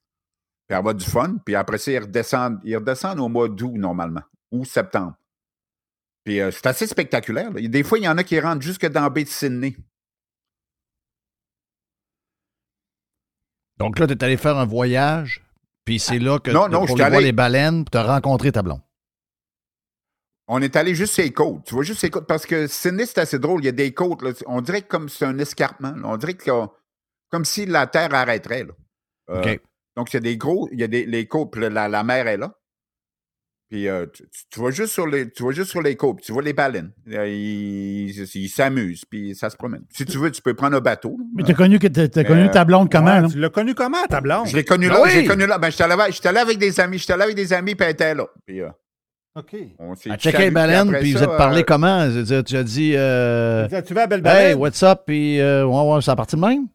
[0.67, 1.35] puis avoir du fun.
[1.45, 5.15] Puis après ça, ils redescendent, ils redescendent au mois d'août, normalement, ou septembre.
[6.25, 7.51] Puis euh, c'est assez spectaculaire.
[7.51, 7.61] là.
[7.61, 9.75] Des fois, il y en a qui rentrent jusque dans la baie de Sydney.
[13.77, 15.43] Donc là, tu es allé faire un voyage,
[15.83, 17.97] puis c'est là que Non, tu- non, pour je suis voir allé- les baleines, tu
[17.97, 18.81] as rencontré ta blonde.
[20.47, 21.63] On est allé juste sur les côtes.
[21.65, 22.27] Tu vois, juste ces côtes.
[22.27, 23.61] Parce que Sydney, c'est assez drôle.
[23.63, 24.21] Il y a des côtes.
[24.21, 24.31] là.
[24.45, 25.91] On dirait que comme c'est un escarpement.
[25.91, 26.01] là.
[26.07, 26.51] On dirait que
[27.31, 28.63] comme si la Terre arrêterait.
[28.63, 28.73] là.
[29.31, 29.59] Euh, OK.
[29.95, 30.69] Donc, il y a des gros.
[30.71, 31.51] Il y a des les côtes.
[31.51, 32.55] Puis la, la mer est là.
[33.69, 36.17] Puis euh, tu, tu- vas juste sur les, tu vas juste sur les côtes.
[36.17, 36.91] puis Tu vois les baleines.
[37.11, 39.05] Euh, Ils ils s'amusent.
[39.05, 39.83] Puis ça se promène.
[39.89, 41.17] Si tu veux, tu peux prendre un bateau.
[41.19, 41.25] là.
[41.33, 43.27] Mais t'as connu, que t'as- connu ta blonde comment, Ouais, là?
[43.27, 44.47] tu l'as connu comment, ta blonde?
[44.47, 45.01] Je l'ai connu Ben là.
[45.03, 45.09] oui!
[45.13, 45.57] Je l'ai connu là.
[45.57, 46.97] Ben, j'étais allé, j'étais allé avec des amis.
[46.99, 47.73] J'étais allé avec des amis.
[47.75, 48.27] Puis elle était là.
[48.45, 48.69] Puis euh,
[49.35, 49.55] OK.
[49.79, 52.05] on s'est À checker les baleines, puis vous ça, êtes parlé euh, comment?
[52.05, 55.01] Je veux dire, Tu as dit, euh, Tu vas à belle hey, what's up?
[55.07, 56.67] Puis, euh, ouais, ouais, c'est à partir de même?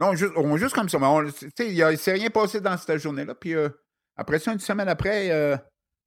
[0.00, 0.98] Non, juste, on- juste comme ça.
[0.98, 3.34] Mais on- tu sais, il ne s'est rien passé dans cette journée-là.
[3.34, 3.68] Puis euh,
[4.16, 5.56] après ça, une semaine après, euh,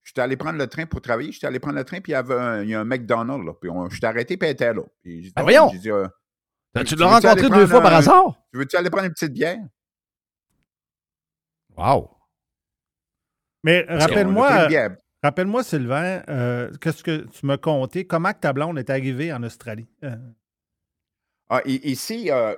[0.04, 1.32] j'étais allé prendre le train pour travailler.
[1.32, 3.46] J'étais allé prendre le train, puis il y avait un, il y a un McDonald's.
[3.46, 4.82] Là, puis on- j'étais arrêté, puis elle était là.
[5.02, 5.68] Puis Ben Ah, voyons!
[5.72, 6.08] dit, euh,
[6.76, 8.36] Tu tu l'as rencontré deux fois par hasard?
[8.52, 9.58] tu veux-tu aller prendre une petite bière?
[11.76, 12.10] Wow!
[13.64, 14.68] Mais rappelle-moi,
[15.24, 18.06] rappelle-moi, Sylvain, euh, qu'est-ce que tu m'as conté?
[18.08, 19.88] Comment que ta blonde est arrivée en Australie?
[20.04, 20.16] Euh,
[21.50, 22.56] Ah, ici, euh,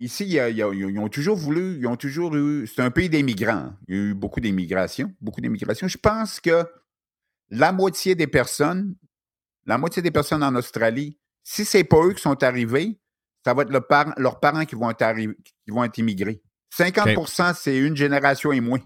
[0.00, 2.66] ici ils ont toujours voulu, ils ont toujours eu.
[2.66, 3.72] C'est un pays d'émigrants.
[3.88, 5.88] Il y a eu beaucoup d'émigration, beaucoup d'émigration.
[5.88, 6.64] Je pense que
[7.50, 8.94] la moitié des personnes,
[9.64, 12.98] la moitié des personnes en Australie, si c'est pas eux qui sont arrivés,
[13.44, 16.42] ça va être le par- leurs parents qui vont être arri- qui vont être immigrés.
[16.70, 18.80] 50% c'est une génération et moins.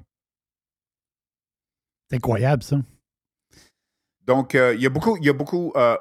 [2.08, 2.76] C'est incroyable, ça.
[4.22, 5.72] Donc, euh, il y a beaucoup, il y a beaucoup.
[5.76, 5.96] euh,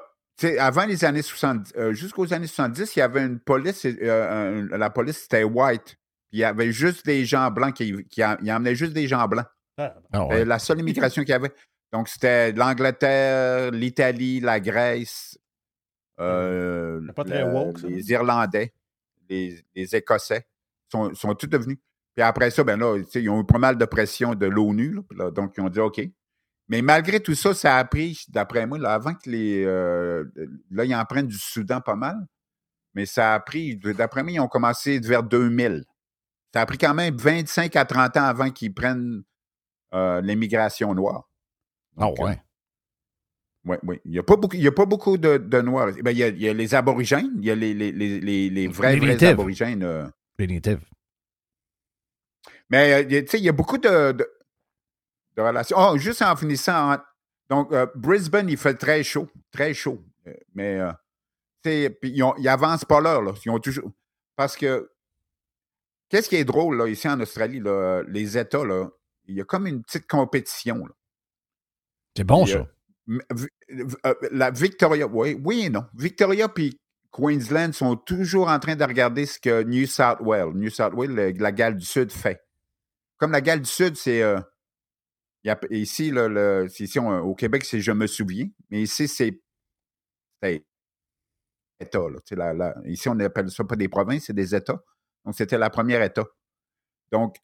[0.58, 3.84] avant les années 70, euh, jusqu'aux années 70, il y avait une police.
[3.84, 5.96] euh, un- la police, c'était white.
[6.32, 8.22] Il y avait juste des gens blancs qui, qui
[8.74, 9.46] juste des gens blancs.
[9.78, 10.44] ah, Ah C'était ouais.
[10.44, 11.52] la seule immigration qu'il y avait.
[11.92, 15.36] Donc, c'était l'Angleterre, l'Italie, la Grèce,
[16.20, 18.72] euh, C'est pas très le- woke, ça, les Irlandais,
[19.28, 20.46] les, les Écossais
[20.90, 21.78] sont, sont tous devenus.
[22.14, 25.00] Puis après ça, ben là, ils ont eu pas mal de pression de l'ONU.
[25.32, 26.00] donc, ils ont dit OK.
[26.70, 29.64] Mais malgré tout ça, ça a pris, d'après moi, là, avant que les.
[29.66, 30.24] euh,
[30.70, 32.16] là, ils en prennent du Soudan pas mal.
[32.94, 35.84] Mais ça a pris, d'après moi, ils ont commencé vers 2000.
[36.54, 39.22] Ça a pris quand même 25 à 30 ans avant qu'ils prennent
[39.94, 41.28] euh, l'immigration noire.
[41.96, 42.40] Ah Donc, euh, ouais.
[43.64, 44.00] oui, oui.
[44.04, 45.90] Il n'y a pas beaucoup, il y a pas beaucoup de, de Noirs.
[46.02, 48.48] Ben, il, y a, il y a les aborigènes, il y a les, les, les,
[48.50, 49.82] les, vrais, Les vrais aborigènes.
[49.82, 50.06] euh.
[50.38, 50.84] Les natives.
[52.70, 54.28] Mais euh, tu sais, il y a beaucoup de, de,
[55.40, 55.76] de relations.
[55.78, 56.94] Oh, juste en finissant.
[56.94, 56.98] en-
[57.48, 59.28] donc, euh, Brisbane, il fait très chaud.
[59.50, 60.02] Très chaud.
[60.26, 60.92] Euh, Mais euh,
[61.62, 63.22] tu sais, puis ils, ont- ils avancent pas l'heure.
[63.22, 63.32] là.
[63.44, 63.90] Ils ont toujours.
[64.36, 64.90] Parce que.
[66.08, 68.88] Qu'est-ce qui est drôle là, ici en Australie, là, les États, là,
[69.26, 70.76] il y a comme une petite compétition.
[70.84, 70.92] là.
[72.16, 72.66] C'est bon, ça.
[73.08, 75.84] euh, la Victoria, oui, oui et non.
[75.94, 76.76] Victoria puis
[77.12, 81.14] Queensland sont toujours en train de regarder ce que New South Wales, New South Wales,
[81.14, 82.40] le- la Galles du Sud fait.
[83.16, 84.40] Comme la Galles du Sud, c'est euh,
[85.44, 88.46] il y a- ici, là, le- c'est- ici on- au Québec, c'est Je me souviens,
[88.70, 89.40] mais ici, c'est
[91.80, 91.98] État.
[92.08, 92.52] là.
[92.52, 94.82] La- ici, on n'appelle ça pas des provinces, c'est des États.
[95.24, 96.24] Donc, c'était la première État.
[97.12, 97.36] Donc,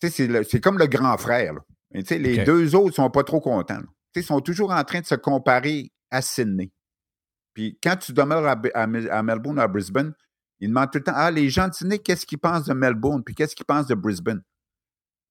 [0.00, 1.54] c'est comme le grand frère.
[1.54, 1.60] là.
[1.90, 3.80] Mais les deux autres sont pas trop contents.
[4.16, 6.72] Ils sont toujours en train de se comparer à Sydney.
[7.54, 10.12] Puis quand tu demeures à, à Mel- à Melbourne, à Brisbane,
[10.60, 13.22] ils demandent tout le temps Ah, les gens de Sydney, qu'est-ce qu'ils pensent de Melbourne?
[13.24, 14.42] Puis qu'est-ce qu'ils pensent de Brisbane?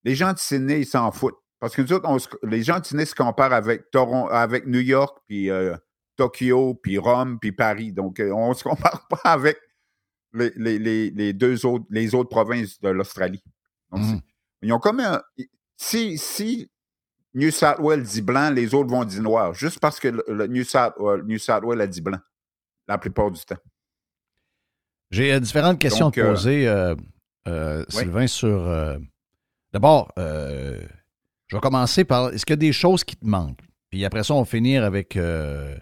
[0.04, 1.38] Les gens de Sydney, ils s'en foutent.
[1.64, 4.66] Parce que nous autres, on se- les gens de Sydney se comparent avec, Toron, avec
[4.66, 5.74] New York, puis euh,
[6.16, 7.90] Tokyo, puis Rome, puis Paris.
[7.90, 9.56] Donc, euh, on ne se compare pas avec
[10.34, 13.42] les, les- les- les deux autres, les autres provinces de l'Australie.
[13.96, 14.20] C'est-
[14.60, 15.22] Ils ont comme un.
[15.78, 16.70] Si, si
[17.32, 20.46] New South Wales dit blanc, les autres vont dire noir, juste parce que le, le
[20.46, 22.18] New, South, euh, New South Wales a dit blanc,
[22.88, 23.56] la plupart du temps.
[25.10, 26.94] J'ai euh, différentes questions Donc, à te poser, euh,
[27.46, 27.84] oui.
[27.88, 28.98] Sylvain, sur.
[29.72, 30.12] D'abord,
[31.54, 32.32] je vais commencer par.
[32.32, 33.62] Est-ce qu'il y a des choses qui te manquent?
[33.88, 35.16] Puis après ça, on va finir avec.
[35.16, 35.76] euh,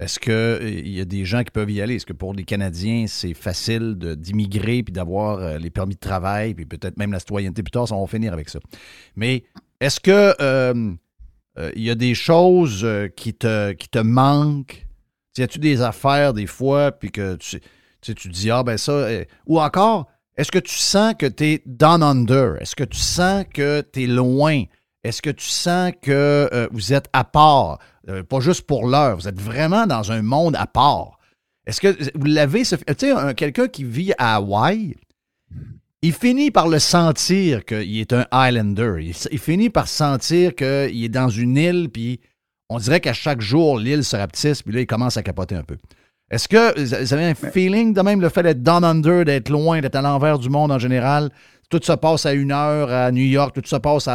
[0.00, 1.94] Est-ce qu'il y a des gens qui peuvent y aller?
[1.94, 6.54] Est-ce que pour les Canadiens, c'est facile d'immigrer puis d'avoir euh, les permis de travail,
[6.54, 7.86] puis peut-être même la citoyenneté plus tard?
[7.86, 8.58] Ça, on va finir avec ça.
[9.14, 9.44] Mais
[9.80, 10.92] est-ce que euh,
[11.58, 14.88] euh, il y a des choses euh, qui, te, qui te manquent?
[15.38, 17.60] Y a-tu des affaires des fois, puis que tu,
[18.00, 21.44] tu tu dis, ah ben ça, euh, ou encore, est-ce que tu sens que tu
[21.44, 22.56] es down under?
[22.60, 24.64] Est-ce que tu sens que tu es loin?
[25.04, 27.78] Est-ce que tu sens que euh, vous êtes à part?
[28.08, 31.18] Euh, pas juste pour l'heure, vous êtes vraiment dans un monde à part.
[31.66, 34.94] Est-ce que vous l'avez, ce- tu sais, un- quelqu'un qui vit à Hawaï,
[36.02, 38.94] il finit par le sentir qu'il est un Islander.
[39.00, 42.20] Il, il finit par sentir qu'il est dans une île, puis
[42.68, 45.62] on dirait qu'à chaque jour, l'île se rapetisse, puis là, il commence à capoter un
[45.64, 45.76] peu.
[46.30, 49.80] Est-ce que vous avez un feeling de même le fait d'être down under, d'être loin,
[49.80, 51.30] d'être à l'envers du monde en général?
[51.70, 54.06] Tout se passe à une heure à New York, tout se passe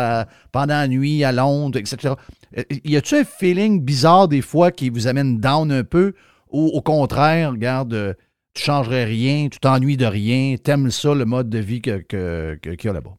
[0.52, 2.14] pendant la nuit à Londres, etc.
[2.58, 6.14] Euh, Y a-tu un feeling bizarre des fois qui vous amène down un peu?
[6.52, 8.14] Ou au contraire, regarde, euh,
[8.54, 12.56] tu changerais rien, tu t'ennuies de rien, t'aimes ça, le mode de vie que- que-
[12.62, 13.16] qu'il y a là-bas?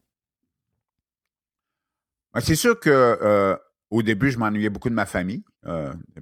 [2.33, 3.55] Ben, C'est sûr que euh,
[3.89, 5.43] au début, je m'ennuyais beaucoup de ma famille,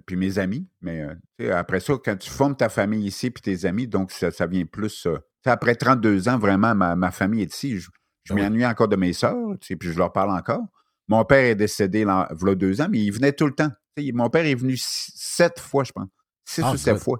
[0.05, 0.67] puis mes amis.
[0.81, 1.03] Mais
[1.51, 5.07] après ça, quand tu formes ta famille ici, puis tes amis, donc ça, vient plus.
[5.45, 7.79] après 32 ans, vraiment, ma, famille est ici.
[8.25, 8.41] Je oui.
[8.41, 10.63] m'ennuie encore de mes sœurs, tu sais, puis je leur parle encore.
[11.07, 13.69] Mon père est décédé là, il deux ans, mais il venait tout le temps.
[13.95, 16.07] Tu sais, mon père est venu sept fois, je pense.
[16.43, 17.19] Six Ah, ou sept fois.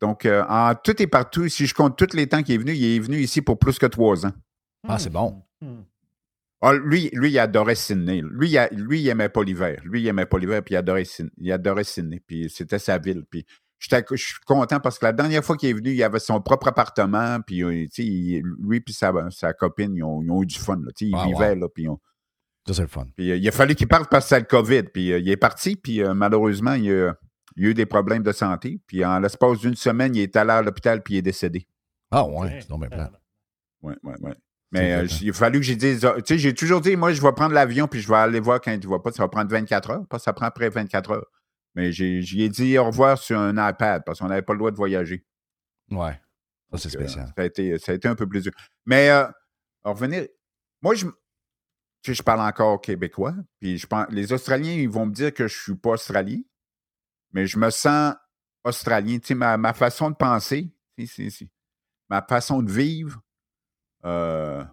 [0.00, 2.72] Donc, euh, en tout et partout, si je compte tous les temps qu'il est venu,
[2.72, 4.32] il est venu ici pour plus que trois ans.
[4.86, 5.42] Ah, c'est bon.
[6.60, 8.22] Ah, lui, lui, il adorait Sydney.
[8.22, 9.80] Lui, il, a- lui, il aimait pas l'hiver.
[9.84, 11.30] Lui, il aimait pas l'hiver, puis il adorait, Sydney.
[11.38, 12.20] il adorait Sydney.
[12.26, 13.24] Puis c'était sa ville.
[13.28, 13.44] Puis
[13.90, 16.68] je suis content parce que la dernière fois qu'il est venu, il avait son propre
[16.68, 17.40] appartement.
[17.46, 20.46] Puis euh, tu sais, il- lui et sa, sa copine, ils ont, ils ont eu
[20.46, 20.76] du fun.
[20.76, 21.54] Là, Tu sais, ils Ah, vivaient.
[21.54, 21.60] wow.
[21.62, 22.00] Là, puis ils ont-
[22.66, 23.06] Ça, c'est le fun.
[23.16, 24.84] puis, euh, il a fallu qu'il parte parce que c'est le COVID.
[24.84, 27.14] Puis euh, il est parti, puis euh, malheureusement, il, a-
[27.56, 28.80] il a eu des problèmes de santé.
[28.86, 31.68] Puis en l'espace d'une semaine, il est allé à l'hôpital, puis il est décédé.
[32.10, 33.10] Ah, ouais, c'est plat.
[33.82, 34.34] Ouais, ouais, ouais.
[34.72, 35.06] Mais euh, hein.
[35.20, 37.54] il a fallu que j'ai dit, tu sais, j'ai toujours dit, moi, je vais prendre
[37.54, 39.12] l'avion puis je vais aller voir quand il va pas.
[39.12, 41.26] Ça va prendre 24 heures, parce que ça prend après 24 heures.
[41.74, 44.58] Mais j'ai, j'y ai dit au revoir sur un iPad parce qu'on n'avait pas le
[44.58, 45.24] droit de voyager.
[45.90, 46.20] Ouais.
[46.72, 47.32] Ça, c'est euh, spécial.
[47.36, 48.52] ça, a été, ça a été un peu plus dur.
[48.86, 49.26] Mais, euh,
[49.82, 50.26] en revenir,
[50.82, 51.06] moi, je,
[52.06, 53.34] je parle encore québécois.
[53.60, 56.40] Puis je pense, les Australiens, ils vont me dire que je suis pas australien,
[57.32, 58.14] mais je me sens
[58.64, 59.18] australien.
[59.18, 60.74] Tu sais, ma, ma façon de penser,
[62.08, 63.20] ma façon de vivre,
[64.04, 64.64] euh,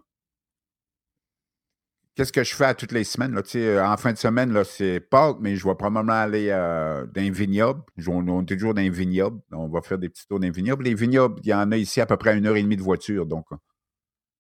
[2.22, 3.34] qu'est-ce que je fais à toutes les semaines?
[3.34, 6.14] Là, Tu sais, euh, en fin de semaine, là, c'est Pâques, mais je vais probablement
[6.14, 7.82] aller euh, dans un vignoble.
[8.08, 9.40] On, on est toujours dans un vignoble.
[9.52, 10.84] On va faire des petits tours dans un vignoble.
[10.86, 12.78] Les vignobles, il y en a ici à peu près à une heure et demie
[12.78, 13.26] de voiture.
[13.26, 13.56] Donc, euh,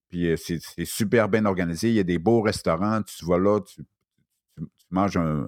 [0.09, 1.89] puis c'est c'est super bien organisé.
[1.89, 3.01] Il y a des beaux restaurants.
[3.03, 3.83] Tu vas là, tu,
[4.57, 5.47] tu- tu manges un,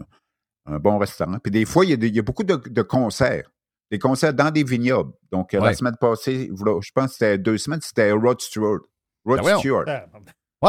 [0.66, 1.38] un bon restaurant.
[1.40, 3.52] Puis des fois, il y a, des- il y a beaucoup de, de concerts.
[3.92, 5.12] Des concerts dans des vignobles.
[5.32, 8.80] Donc, la semaine passée, je pense que c'était deux semaines, c'était Rod Stewart.
[9.26, 9.60] Rod Ben.
[9.60, 9.86] Stewart.
[9.86, 10.06] Ouais,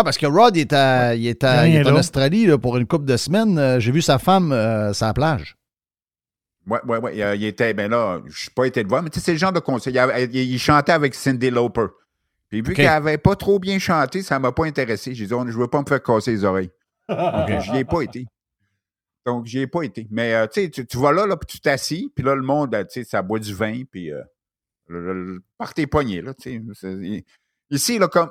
[0.02, 1.94] parce que Rod il est, à- il est, à- Il est en.
[1.96, 3.58] Australie là, pour une couple de semaines.
[3.58, 5.56] Euh, J'ai vu sa femme euh, sur la plage.
[6.66, 7.10] Oui, oui, oui.
[7.14, 9.32] Il, il était, ben là, je suis pas été le voir, mais tu sais, c'est
[9.32, 9.92] le genre de concert.
[9.92, 11.86] Il, avait- il- il chantait avec Cindy Lauper.
[12.48, 12.76] Puis vu OK.
[12.76, 15.14] qu'elle avait pas trop bien chanté, ça m'a pas intéressé.
[15.14, 16.70] J'ai dit, oh, je veux pas me faire casser les oreilles.
[17.08, 18.26] Donc, j'y ai pas été.
[19.26, 20.06] Donc, j'y ai pas été.
[20.10, 22.74] Mais, euh, tu sais, tu vas là, là, puis tu t'assis, puis là, le monde,
[22.74, 24.20] euh, tu sais, ça boit du vin, puis euh,
[24.88, 27.24] le- le- le- par tes poignets, là, tu sais.
[27.70, 28.30] Ici, là, comme,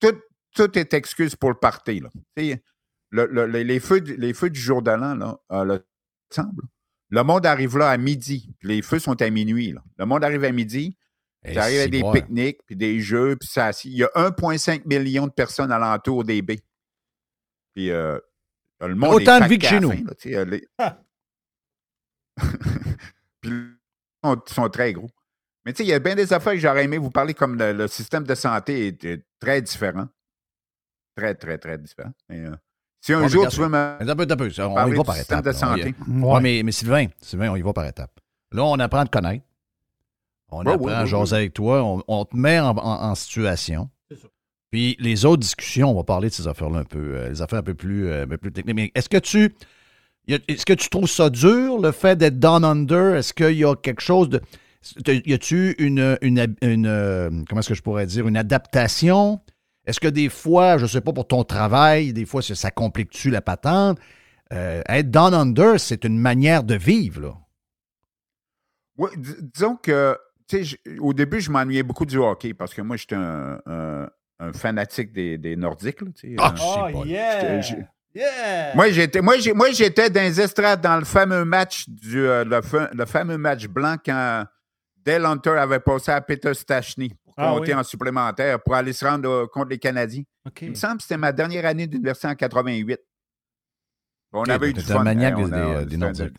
[0.00, 0.14] tout,
[0.54, 2.10] tout est excuse pour le party, là.
[2.36, 2.62] Tu sais,
[3.10, 5.86] le- le- les, feux, du- les feux du jour de l'an, là, euh, le
[6.30, 6.62] semble,
[7.10, 8.50] le monde arrive là à midi.
[8.62, 9.72] Les feux sont à minuit.
[9.72, 9.82] Là.
[9.98, 10.96] Le monde arrive à midi.
[11.44, 12.12] Eh, Ça arrive à des bon.
[12.12, 13.70] pique-niques, puis des jeux, puis ça.
[13.84, 16.62] Il y a 1,5 million de personnes alentour des baies.
[17.74, 18.18] Puis euh,
[18.80, 19.90] Le monde Autant est de vie que chez nous.
[19.92, 20.66] fin, là, les-
[23.40, 23.76] Puis ils
[24.24, 25.10] sont, sont très gros.
[25.64, 27.56] Mais tu sais, il y a bien des affaires que j'aurais aimé vous parler, comme
[27.58, 30.08] le, le système de santé est, est très différent.
[31.16, 32.12] Très, très, très différent.
[32.32, 32.54] Euh,
[33.00, 34.96] si un Ouais, jour tu veux me Mais un peu, un peu, ça, on y
[34.96, 35.44] va par étapes.
[35.44, 35.50] de.
[35.50, 35.94] On santé.
[36.08, 38.18] Ouais, mais, mais Sylvain, Sylvain, on y va par étapes.
[38.52, 39.44] Là, on apprend à te connaître.
[40.50, 41.82] On Ouais, apprend ouais, à ouais, jaser avec toi.
[41.82, 43.90] On, on te met en, en- en situation.
[44.70, 47.60] Puis les autres discussions, on va parler de ces affaires-là un peu, euh, les affaires
[47.60, 48.74] un peu plus, euh, plus techniques.
[48.74, 49.54] Mais est-ce que tu
[50.26, 53.14] est-ce que tu trouves ça dur, le fait d'être down under?
[53.14, 54.40] Est-ce qu'il y a quelque chose de.
[55.06, 59.40] Y a-tu une, une, une, euh, comment est-ce que je pourrais dire, une adaptation?
[59.86, 63.42] Est-ce que des fois, je sais pas, pour ton travail, des fois, ça complique-tu la
[63.42, 63.98] patente?
[64.52, 67.34] Euh, être down under, c'est une manière de vivre, là.
[69.16, 70.16] Dis- disons que,
[70.48, 73.60] tu sais, je- au début, je m'ennuyais beaucoup du hockey parce que moi, j'étais un,
[73.66, 74.08] un-
[74.40, 76.00] un fanatique des, des Nordiques.
[76.00, 76.08] là,
[76.38, 77.04] Ah, euh, c'est Oh, bon.
[77.04, 77.60] yeah!
[78.14, 78.74] Yeah!
[78.76, 79.34] Moi, j'étais, moi,
[79.72, 82.60] j'étais dans les estrades dans le fameux match du, euh, le,
[82.96, 84.44] le fameux match blanc quand
[85.04, 87.78] Dale Hunter avait passé à Peter Stachny pour Ah compter oui.
[87.80, 90.22] en supplémentaire pour aller se rendre euh, contre les Canadiens.
[90.60, 93.00] Il me semble que c'était ma dernière année d'université en 88.
[94.32, 96.32] On avait eu du un maniaque on des- a- des- des.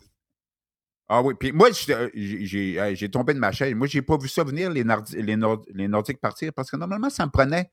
[1.08, 3.74] Ah oui, puis moi, j'ai- euh, j'ai tombé de ma chaise.
[3.74, 6.76] Moi, j'ai pas vu ça venir, les, Nordi- les, Nord- les Nordiques partir, parce que
[6.76, 7.70] normalement, ça me prenait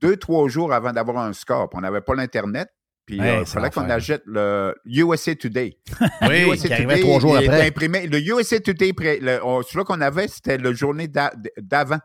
[0.00, 1.68] deux, trois jours avant d'avoir un score.
[1.70, 2.68] puis On n'avait pas l'Internet.
[3.08, 5.78] Puis euh, il c'est fallait qu'on achète le USA Today.
[6.22, 7.66] Oui, USA qui arrivait Today, trois jours après.
[7.66, 8.06] imprimé.
[8.06, 11.98] Le USA Today, le- celui-là qu'on avait, c'était la journée d'a- d'avant.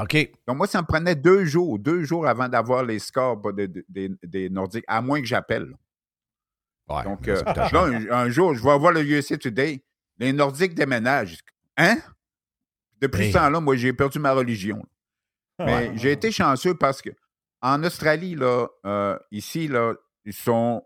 [0.00, 0.16] OK.
[0.46, 4.18] Donc, moi, ça me prenait deux jours, deux jours avant d'avoir les scores de- de-
[4.22, 5.74] des, Nordiques, à moins que j'appelle.
[6.88, 9.84] Ouais, Donc, euh, là, un, un jour, je vais voir le USA Today.
[10.18, 11.38] Les Nordiques déménagent.
[11.76, 11.98] Hein?
[13.02, 14.82] Depuis ce temps-là, moi, j'ai perdu ma religion.
[15.58, 17.10] Mais j'ai été chanceux parce que
[17.60, 19.92] en Australie, là, euh, ici, là,
[20.24, 20.84] ils sont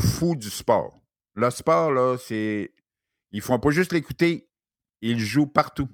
[0.00, 1.00] fous du sport.
[1.34, 2.72] Le sport, là, c'est.
[3.32, 4.48] Ils font pas juste l'écouter,
[5.02, 5.88] ils jouent partout.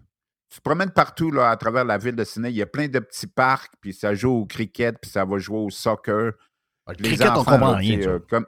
[0.51, 2.51] Tu te promènes partout là, à travers la ville de Sydney.
[2.51, 5.39] Il y a plein de petits parcs, puis ça joue au cricket, puis ça va
[5.39, 6.33] jouer au soccer.
[6.87, 8.01] Le Les cricket, on enfants, comprend là, rien.
[8.03, 8.47] euh, comme...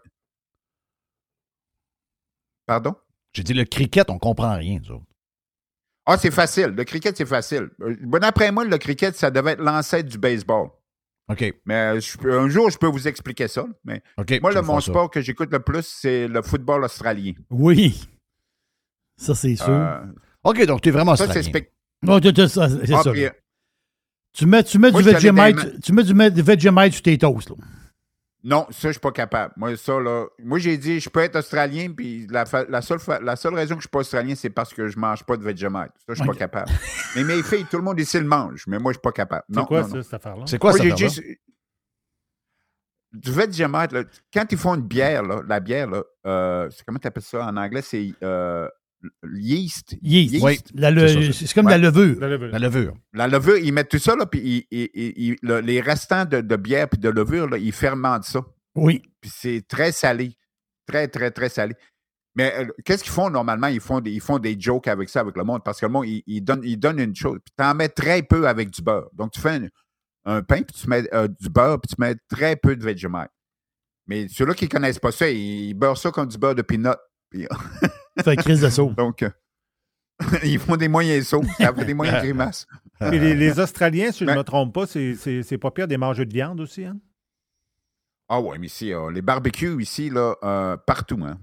[2.66, 2.94] Pardon?
[3.32, 4.80] J'ai dit le cricket, on comprend rien.
[4.86, 4.94] ça.
[6.06, 6.66] Ah, c'est facile.
[6.66, 7.70] Le cricket, c'est facile.
[7.80, 10.68] Euh, Bon, après moi, le cricket, ça devait être l'ancêtre du baseball.
[11.28, 11.54] OK.
[11.64, 13.66] Mais euh, je un jour, je peux vous expliquer ça.
[13.84, 14.02] Mais
[14.40, 14.90] moi, le, mon ça.
[14.90, 17.32] sport que j'écoute le plus, c'est le football australien.
[17.50, 18.08] Oui.
[19.16, 19.68] Ça, c'est sûr.
[19.68, 20.00] Euh,
[20.44, 21.66] OK, donc tu es vraiment ça, c'est australien.
[22.06, 23.02] Oh, ça, c'est ça.
[23.12, 23.12] là.
[23.12, 23.30] euh,
[24.32, 27.50] Tu mets, tu mets Moi, du Vegemite, tu mets du, Vegemite sur tes toasts.
[27.50, 27.56] Là.
[28.48, 29.52] Non, ça, je suis pas capable.
[29.56, 30.26] Moi, ça, là.
[30.38, 33.86] Moi, j'ai dit, je peux être australien, puis la, seule, la seule raison que je
[33.86, 35.90] suis pas australien, c'est parce que je mange pas de Vegemite.
[36.06, 36.70] Ça, je suis pas capable.
[37.16, 39.42] mais mes filles, tout le monde ici le mange, mais moi, je suis pas capable.
[39.52, 40.02] C'est quoi, non, ça, non.
[40.04, 40.44] cette affaire-là?
[40.46, 41.20] C'est quoi Moi, juste.
[43.12, 47.00] Du Vegemite, là, quand ils font une bière, là, la bière, là, euh, c'est- comment
[47.00, 47.46] tu appelles ça?
[47.46, 47.82] En anglais?
[47.82, 48.68] C'est euh,
[49.34, 49.96] yeast.
[50.02, 50.42] Yeast.
[50.42, 50.58] Oui.
[50.74, 51.72] La le- c'est ça, c'est comme Ouais.
[51.72, 52.18] la levure.
[52.20, 52.94] La levure.
[53.12, 56.24] La levure, ils mettent tout ça, là, puis ils- ils- ils- ils- le- les restants
[56.24, 58.40] de, de bière puis de levure, là, ils fermentent ça.
[58.74, 59.02] Oui.
[59.20, 60.36] Puis c'est très salé.
[60.86, 61.74] Très, très, très salé.
[62.36, 63.66] Mais euh, qu'est-ce qu'ils font normalement?
[63.68, 65.92] Ils font, des, ils font des jokes avec ça, avec le monde, parce que le
[65.92, 67.38] monde, ils, ils donnent, ils donnent une chose.
[67.44, 69.08] Puis tu en mets très peu avec du beurre.
[69.14, 69.68] Donc, tu fais un,
[70.26, 73.30] un pain, puis tu mets euh, du beurre, puis tu mets très peu de Vegemite.
[74.06, 76.62] Mais ceux-là qui ne connaissent pas ça, ils, ils beurrent ça comme du beurre de
[76.62, 76.94] peanut.
[77.30, 77.46] Puis,
[78.22, 78.90] Fait crise de saut.
[78.96, 79.30] donc, euh,
[80.44, 81.42] ils font des moyens sauts.
[81.58, 82.66] Ça fait des moyens grimaces.
[83.00, 85.70] Et les, les Australiens, si je ne Ben- me trompe pas, c'est- c'est c'est pas
[85.70, 86.84] pire des mangeurs de viande aussi.
[86.84, 86.98] Hein?
[88.28, 91.38] Ah ouais, mais ici, euh, les barbecues ici, là, euh, partout, hein.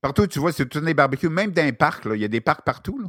[0.00, 2.40] Partout, tu vois, c'est tous les barbecues, même dans les parcs, il y a des
[2.40, 3.08] parcs partout, là,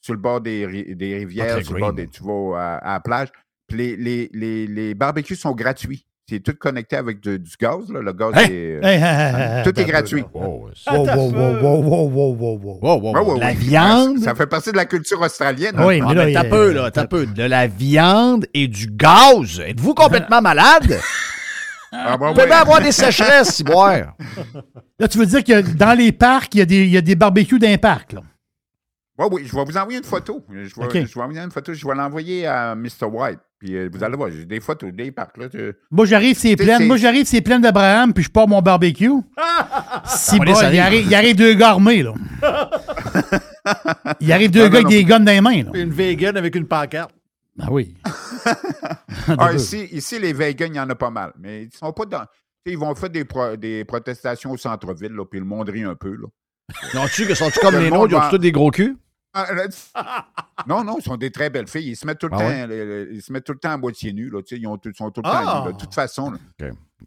[0.00, 2.76] sur le bord des, ri- des rivières, très sur le bord des, tu vas à,
[2.78, 3.28] à la plage.
[3.68, 6.06] Puis les, les, les, les barbecues sont gratuits.
[6.26, 8.00] C'est tout connecté avec du, du gaz, là.
[8.00, 8.44] Le gaz Hein?
[8.48, 8.80] est.
[8.82, 10.24] Hey, hey, hey, hey, tout est gratuit.
[10.32, 14.18] Wow, Wow, wow, wow, La viande?
[14.20, 15.74] Ça fait partie de la culture australienne.
[15.78, 17.26] Oui, Ah, mais ben, là, t'as peu, là, t'as peu.
[17.26, 19.60] De la viande et du gaz.
[19.60, 20.98] Êtes-vous complètement malade?
[21.92, 22.52] Ah, bon, Vous pouvez ouais.
[22.52, 24.14] avoir des sécheresses, boire.
[24.98, 27.00] Là, tu veux dire que dans les parcs, il y a des, il y a
[27.00, 28.14] des barbecues dans les parcs.
[28.14, 28.20] Là?
[29.18, 30.44] Ouais, oui, je vais vous envoyer une photo.
[30.50, 30.92] Je vais, OK.
[31.06, 31.72] je vais envoyer une photo.
[31.72, 33.04] Je vais l'envoyer à Mr.
[33.12, 33.38] White.
[33.64, 35.38] Puis euh, vous allez voir, j'ai des photos des parcs.
[35.38, 36.80] Là, tu- Moi, j'arrive, c'est plein.
[36.80, 39.08] Moi, j'arrive, c'est plein d'Abraham, puis je pars mon barbecue.
[40.06, 42.12] si On bon, il arrive, il arrive deux gars armés, là.
[44.20, 45.70] il arrive deux Non, gars non, avec des guns dans les mains, là.
[45.72, 47.12] Une vegan avec une pancarte.
[47.58, 47.94] Ah oui.
[49.38, 51.32] Ah, ici, ici, les vegans, il y en a pas mal.
[51.38, 52.24] Mais ils sont pas dans.
[52.66, 56.10] Ils vont faire des, pro- des protestations au centre-ville, puis le monde rit un peu.
[56.14, 56.26] Là.
[56.92, 58.12] Non-tu que sont-tu comme Le les nôtres?
[58.12, 58.96] Ils ont tous des gros culs?
[59.34, 60.26] Ah,
[60.68, 61.90] non, non, ils sont des très belles filles.
[61.90, 63.08] Ils se mettent tout le, Ah temps, ouais?
[63.12, 64.30] ils se mettent tout le temps à moitié nus.
[64.30, 65.42] Là, tu sais, ils ont tout- sont tout le Ah!
[65.44, 66.32] temps nus, là, de toute façon.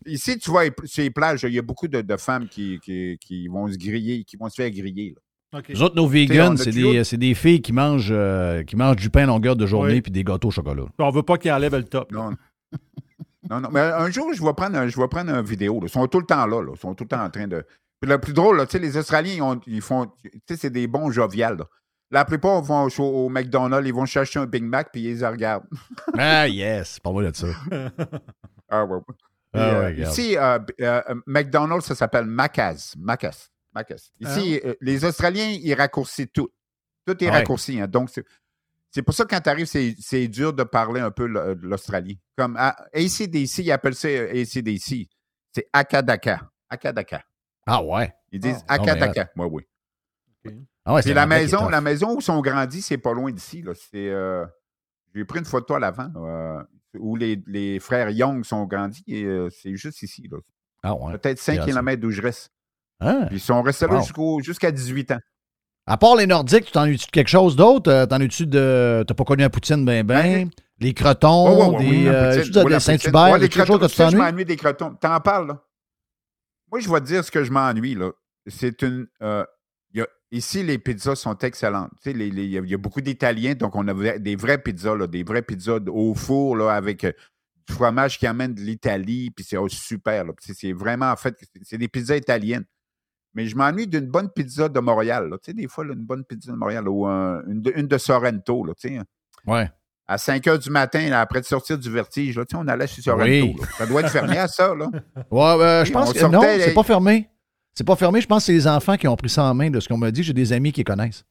[0.05, 3.17] Ici, tu vois, sur les plages, il y a beaucoup de, de femmes qui, qui,
[3.19, 5.15] qui vont se griller, qui vont se faire griller.
[5.53, 5.61] là.
[5.69, 9.09] Nous autres, nos vegans, c'est des, c'est des filles qui mangent, euh, qui mangent du
[9.09, 10.01] pain à longueur de journée Oui.
[10.01, 10.83] puis des gâteaux au chocolat.
[10.99, 12.11] On veut pas qu'il enlève le top.
[12.11, 12.31] Non.
[13.49, 13.69] non, non.
[13.71, 15.75] Mais un jour, je vais prendre, un- je vais prendre une vidéo.
[15.79, 15.85] là.
[15.87, 16.61] Ils sont tout le temps là.
[16.61, 16.73] là.
[16.75, 17.63] Ils sont tout le temps en train de.
[18.01, 20.07] Puis le plus drôle, là, tu sais, les Australiens, ils, ont- ils font.
[20.21, 21.63] Tu sais, c'est des bons joviales.
[22.09, 25.27] La plupart vont au, au McDonald's, ils vont chercher un Big Mac, puis ils les
[25.27, 25.65] regardent.
[26.17, 26.99] Ah, yes!
[26.99, 27.47] Parle-moi de ça.
[28.69, 28.95] Ah, ouais.
[28.95, 29.01] ouais.
[29.53, 32.93] Ah, euh, ouais, ici, euh, euh, McDonald's, ça s'appelle Macas.
[32.97, 33.47] Macas.
[33.73, 34.09] Macas.
[34.19, 36.49] Ici, euh, les Australiens, ils raccourcissent tout.
[37.05, 37.37] Tout est Ah ouais.
[37.37, 37.79] raccourci.
[37.79, 37.87] hein.
[37.87, 38.09] Donc,
[38.91, 42.15] c'est pour ça que quand tu arrives, c'est c'est dur de parler un peu l'Australien.
[42.37, 45.07] Comme à, ACDC, ils appellent ça euh, ACDC.
[45.53, 46.49] C'est Akadaka.
[46.69, 47.23] Akadaka.
[47.65, 48.13] Ah, ouais.
[48.33, 49.29] Ils disent Ah, Akadaka.
[49.37, 49.47] Oui,
[50.43, 50.51] oui.
[50.89, 53.63] Ah, ouais, c'est la maison, la maison où sont grandis, c'est pas loin d'ici.
[53.91, 54.45] C'est, euh,
[55.13, 56.63] J'ai pris une photo à l'avant euh,
[56.97, 60.27] où les, les frères Young sont grandis et euh, c'est juste ici.
[60.31, 60.37] là.
[60.83, 61.11] Ah, ouais.
[61.17, 62.51] Peut-être 5 C'est km d'où je reste.
[63.01, 63.25] Ah.
[63.27, 64.41] Puis ils sont restés là Wow.
[64.41, 65.19] jusqu'à 18 ans.
[65.85, 68.05] À part les Nordiques, tu t'en es-tu de quelque chose d'autre?
[68.05, 69.03] T'en es-tu de.
[69.07, 70.45] T'as pas connu la poutine ben ben?
[70.45, 72.79] Ben, les crotons, Ouais, ouais, ouais, des, oui, la poutine.
[72.79, 73.31] Saint-Hubert?
[73.31, 74.17] Ouais, les crotons, que tu sais, je t'ennuies?
[74.21, 74.95] m'ennuie des crotons.
[74.95, 75.63] T'en parles, là?
[76.71, 78.11] Moi, je vais te dire ce que je m'ennuie, là.
[78.47, 79.07] C'est une...
[79.21, 79.43] euh,
[79.97, 81.91] y a- ici, les pizzas sont excellentes.
[82.05, 84.57] Les- les- il y, a- il y a beaucoup d'Italiens, donc on a des vraies
[84.61, 87.11] pizzas, là, des vraies pizzas au four, là, avec euh,
[87.67, 91.77] du fromage qui amène de l'Italie, puis c'est oh, super, C'est vraiment, en fait, c'est-
[91.77, 92.65] des pizzas italiennes.
[93.33, 95.37] Mais je m'ennuie d'une bonne pizza de Montréal, là.
[95.37, 97.87] Tu sais, des fois, là, une bonne pizza de Montréal, ou un- une, de, une
[97.87, 98.99] de Sorrento, là, tu sais.
[99.45, 99.69] Ouais.
[100.07, 102.67] À 5 heures du matin, là, après de sortir du vertige, là, tu sais, on
[102.67, 103.25] allait sur Sorrento.
[103.25, 103.55] Oui.
[103.77, 104.89] Ça doit être fermé à ça, là.
[105.29, 107.29] Ouais, euh, je pense on que sortait non, c'est pas fermé.
[107.77, 108.21] C'est pas fermé.
[108.21, 109.97] Je pense que c'est les enfants qui ont pris ça en main de ce qu'on
[109.97, 110.23] m'a dit.
[110.23, 111.23] J'ai des amis qui connaissent.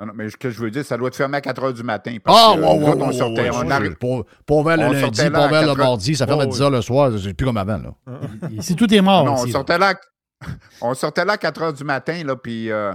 [0.00, 1.74] Non, non, mais ce que je veux dire, ça doit être fermé à 4 heures
[1.74, 2.16] du matin.
[2.24, 4.76] parce Ah, que, ouais, ouais, ouais, on ouais, sortait, ouais, on arrive- Pas pas vers
[4.78, 6.16] le on lundi, sortait pas là à vers le mardi.
[6.16, 7.12] Ça ferme à Oh, 10 h le soir.
[7.22, 7.76] C'est plus comme avant.
[7.76, 8.18] Là.
[8.60, 9.26] Si tout est mort.
[9.26, 9.52] Non, on ici, là.
[9.52, 9.94] sortait là,
[10.80, 12.94] on sortait là à 4 heures du matin, là, puis euh,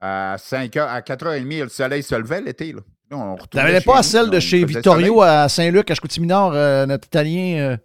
[0.00, 2.72] à 5 heures, à 4h30, le soleil se levait l'été.
[2.72, 2.80] Là.
[3.10, 7.58] On T'avais pas nous, celle de chez Vittorio à Saint-Luc, à Chicoutimi-Nord, euh, notre Italien,
[7.58, 7.76] euh,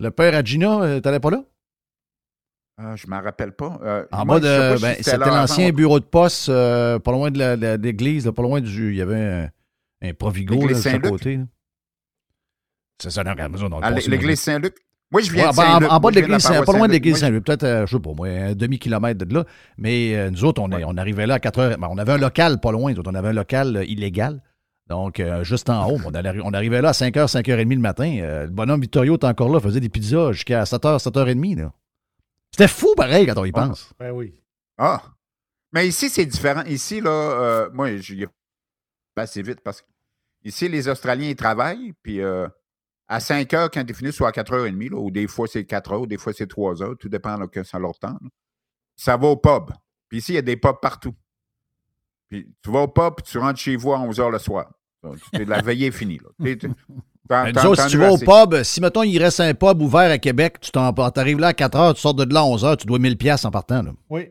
[0.00, 1.44] le père à Gina, euh, t'allais pas là?
[2.78, 3.78] Ah, je m'en rappelle pas.
[3.84, 4.76] Euh, En moi, bas de.
[4.76, 8.30] si ben, c'était c'était là avant l'ancien bureau de poste, euh, pas loin de l'église,
[8.34, 8.90] pas loin du.
[8.92, 11.10] Il y avait un, un Provigo là, de Saint-Luc?
[11.10, 11.38] côté.
[13.00, 14.74] C'est ça, à passe, l'église Saint-Luc?
[15.10, 15.90] Moi, je Ouais, viens de ben, en- Saint-Luc.
[15.92, 17.04] en, bas de l'église, Saint- paroisse pas loin de Saint-Luc.
[17.04, 19.44] l'église Saint-Louis, peut-être, euh, je sais pas, moi, un demi-kilomètre de là.
[19.76, 21.78] Mais euh, nous autres, on, on arrivait là à 4 heures.
[21.78, 24.40] ben, on avait un local pas loin, nous autres, on avait un local euh, illégal.
[24.88, 25.98] Donc, euh, juste en haut.
[26.06, 28.18] On, allait- on arrivait là à 5h, 5h30 le matin.
[28.22, 31.56] Euh, le bonhomme Vittorio était encore là, faisait des pizzas jusqu'à 7h, 7h30.
[31.58, 31.72] là.
[32.52, 33.92] C'était fou pareil quand on y pense.
[33.98, 34.34] Ben oui.
[34.76, 35.02] Ah!
[35.72, 36.62] Mais ici, c'est différent.
[36.64, 38.28] Ici, là, euh, moi, j'y ai
[39.14, 39.86] passé vite parce que
[40.44, 42.46] ici, les Australiens, ils travaillent, puis euh,
[43.08, 45.92] à 5 heures, quand ils finissent, soit à 4h30, là, ou des fois c'est 4
[45.92, 48.18] heures, des fois c'est 3 heures, tout dépend là, que c'est leur temps.
[48.20, 48.28] là.
[48.96, 49.70] Ça va au pub.
[50.08, 51.14] Puis ici, il y a des pubs partout.
[52.28, 54.70] Puis tu vas au pub, puis tu rentres chez vous à 11 heures le soir.
[55.46, 56.18] La veillée est finie.
[56.18, 56.54] Là.
[57.28, 60.18] Ben, autres, si tu vas au pub, si mettons il reste un pub ouvert à
[60.18, 62.76] Québec, tu t'en- t'arrives là à 4 h, tu sors de là à 11 h,
[62.78, 63.82] tu dois 1000 pièces en partant.
[63.82, 63.92] là.
[64.10, 64.28] Oui.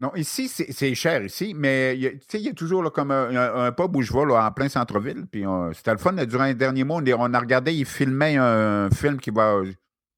[0.00, 2.54] Non, ici, c'est c'est cher ici, mais il y a- tu sais, il y a
[2.54, 5.26] toujours là, comme un, un- un pub où je vais là, en plein centre-ville.
[5.30, 5.44] Puis
[5.74, 6.12] c'était le fun.
[6.12, 9.60] là, durant les derniers mois, on, a regardé, il filmait un film qui va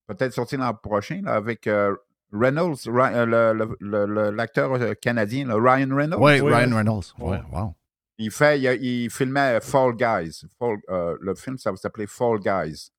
[0.07, 1.95] peut-être sortir l'an prochain là, avec euh,
[2.33, 6.21] Reynolds, Ry- le- le- le- le- l'acteur euh, canadien, là, Ryan Reynolds.
[6.23, 6.77] Oui, Oui, Ryan oui.
[6.77, 7.05] Reynolds.
[7.19, 7.41] Ouais.
[7.53, 7.75] wow.
[8.23, 10.43] Il, fait, il, a- il filmait euh, Fall Guys.
[10.59, 12.91] Fall- euh, le film, ça s'appelait Fall Guys.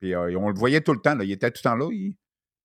[0.00, 1.14] Puis euh, on le voyait tout le temps.
[1.14, 1.24] Là.
[1.24, 1.88] Il était tout le temps là.
[1.90, 2.14] il-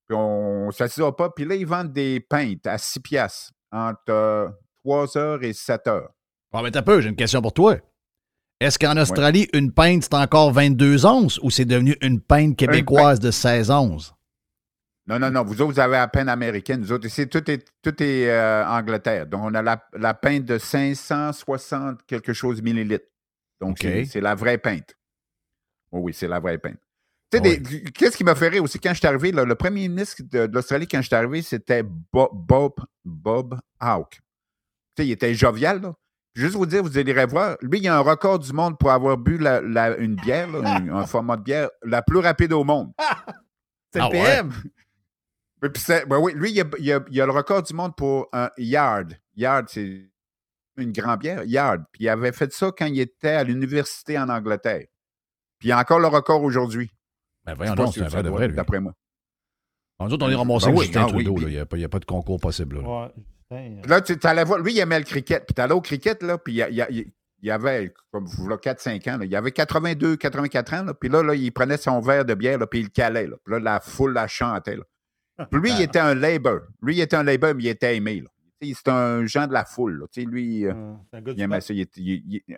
[0.08, 1.30] Puis on s'assisait pas.
[1.30, 4.50] Puis là, ils vendent des pintes à 6 piastres entre euh,
[4.84, 6.10] 3 heures et 7 heures.
[6.52, 7.78] Bon, mais t'as peu, j'ai une question pour toi.
[8.60, 13.20] Est-ce qu'en Australie, une pinte, c'est encore 22 onces ou c'est devenu une pinte québécoise
[13.20, 14.14] de 16 onces?
[15.08, 15.44] Non, non, non.
[15.44, 16.82] Vous autres, vous avez la peine américaine.
[16.82, 19.26] Nous autres, ici, tout est, tout est euh, Angleterre.
[19.26, 23.06] Donc, on a la, la pinte de 560 quelque chose millilitres.
[23.62, 24.96] Donc, c'est- c'est la vraie pinte.
[25.92, 26.78] Oh oui, c'est la vraie pinte.
[27.32, 29.32] Tu sais, Ah qu'est-ce qui m'a fait rire aussi quand je suis arrivé?
[29.32, 33.60] là, le premier ministre de, de l'Australie, quand je suis arrivé, c'était Bo- Bob, Bob
[33.80, 34.20] Hawke.
[34.96, 35.94] Tu sais, il était jovial, là.
[36.36, 39.18] Juste vous dire, vous allez voir, lui, il a un record du monde pour avoir
[39.18, 42.64] bu la- la- une bière, là, un, un format de bière, la plus rapide au
[42.64, 42.92] monde.
[43.94, 44.52] C'est Ah le PM.
[44.52, 44.70] C'est-
[45.62, 48.50] ben oui, lui, il a, il a- il a le record du monde pour un
[48.58, 49.14] yard.
[49.36, 50.10] Yard, c'est
[50.78, 51.44] une grande bière.
[51.46, 51.84] Yard.
[51.92, 54.86] Puis il avait fait ça quand il était à l'université en Angleterre.
[55.60, 56.92] Puis il a encore le record aujourd'hui.
[57.46, 58.48] Ben voyons donc, c'est un vrai de vrai.
[58.50, 58.94] D'après moi.
[60.00, 61.34] Nous autres, on est ramassé Ben oui, Justin ah oui, Trudeau.
[61.38, 61.42] oui.
[61.42, 61.48] là.
[61.50, 62.80] Il n'y a, pas- il y a pas de concours possible.
[62.82, 62.82] là.
[63.06, 63.12] Ouais.
[63.50, 65.46] Putain, Puis là, tu allais voir, lui, il aimait le cricket.
[65.48, 69.18] Puis t'allais au cricket, là, puis il, y il il- avait, comme voilà 4-5 ans,
[69.18, 72.26] là, il y avait 82, 84 ans, là, puis là, là, il prenait son verre
[72.26, 73.26] de bière, là, puis il le calait.
[73.26, 74.76] Là, puis là, la foule la chantait.
[74.76, 74.84] Là.
[75.52, 76.60] Puis lui, il était un labor.
[76.82, 78.24] Lui, il était un labor, mais il était aimé.
[78.62, 80.00] C'est un genre de la foule.
[80.00, 80.06] là.
[80.12, 80.74] Tu sais, lui, euh,
[81.12, 81.66] C'est un gars il aimait peuple.
[81.68, 81.74] ça.
[81.74, 82.58] Il était- il- il-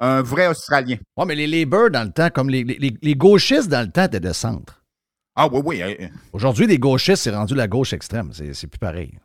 [0.00, 0.96] un vrai Australien.
[1.16, 4.04] Ouais, mais les Labour, dans le temps, comme les, les- les gauchistes, dans le temps,
[4.04, 4.82] étaient de centre.
[5.36, 5.82] Ah oui, oui.
[5.82, 6.08] euh.
[6.32, 8.32] Aujourd'hui, les gauchistes, c'est rendu la gauche extrême.
[8.32, 9.18] C'est c'est plus pareil.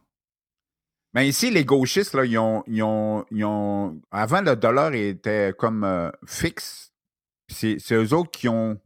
[1.14, 5.54] Mais ici, les gauchistes, là, ils ont, ils ont, ils ont- Avant, le dollar était
[5.58, 6.92] comme euh, fixe.
[7.48, 8.80] C'est c'est eux autres qui ont,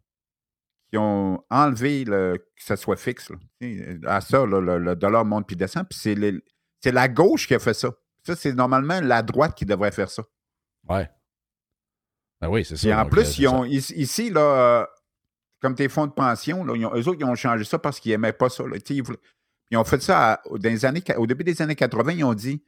[0.93, 3.31] qui ont enlevé le, que ça soit fixe.
[3.31, 3.37] là.
[3.59, 5.87] Sais, À ça, là, le, le dollar monte puis descend.
[5.89, 6.39] Puis c'est les-
[6.83, 7.89] c'est la gauche qui a fait ça.
[8.21, 10.21] Ça, c'est normalement la droite qui devrait faire ça.
[10.87, 11.09] Ouais.
[12.39, 12.87] Ben oui, c'est ça.
[12.87, 14.41] Et en plus, euh, ils ont, ici, là,
[14.81, 14.85] euh,
[15.61, 17.99] comme tes fonds de pension, là, ils ont- eux autres, ils ont changé ça parce
[17.99, 18.63] qu'ils n'aimaient pas ça.
[18.67, 18.77] là.
[18.87, 19.17] Ils, voulaient-
[19.71, 22.35] ils ont fait ça à- dans les années, au début des années 80, ils ont
[22.35, 22.63] dit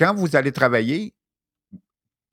[0.00, 1.14] quand vous allez travailler,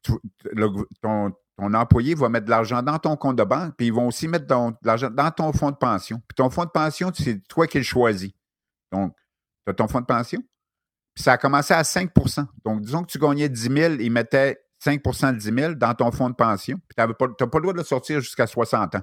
[0.01, 0.13] tu-
[0.51, 3.87] le gou- ton, ton employé va mettre de l'argent dans ton compte de banque, puis
[3.87, 6.21] ils vont aussi mettre de l'argent dans ton fonds de pension.
[6.27, 8.31] Puis ton fonds de pension, c'est toi qui le choisis.
[8.91, 9.15] Donc,
[9.65, 10.41] tu as ton fonds de pension.
[11.13, 14.61] Puis ça a commencé à 5% Donc, disons que tu gagnais 10 000, ils mettaient
[14.83, 16.77] 5% de 10 000 dans ton fonds de pension.
[16.89, 19.01] Puis tu n'as pas, le droit de le sortir jusqu'à 60 ans.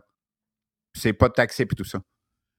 [0.95, 2.03] C'est pas taxé puis tout ça.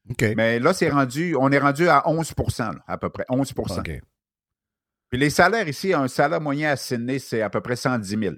[0.10, 0.26] OK.
[0.36, 3.26] Mais là, c'est rendu, on est rendu à 11 là, à peu près.
[3.30, 4.02] 11% OK.
[5.10, 8.36] Puis les salaires ici, un salaire moyen à Sydney, c'est à peu près 110 000.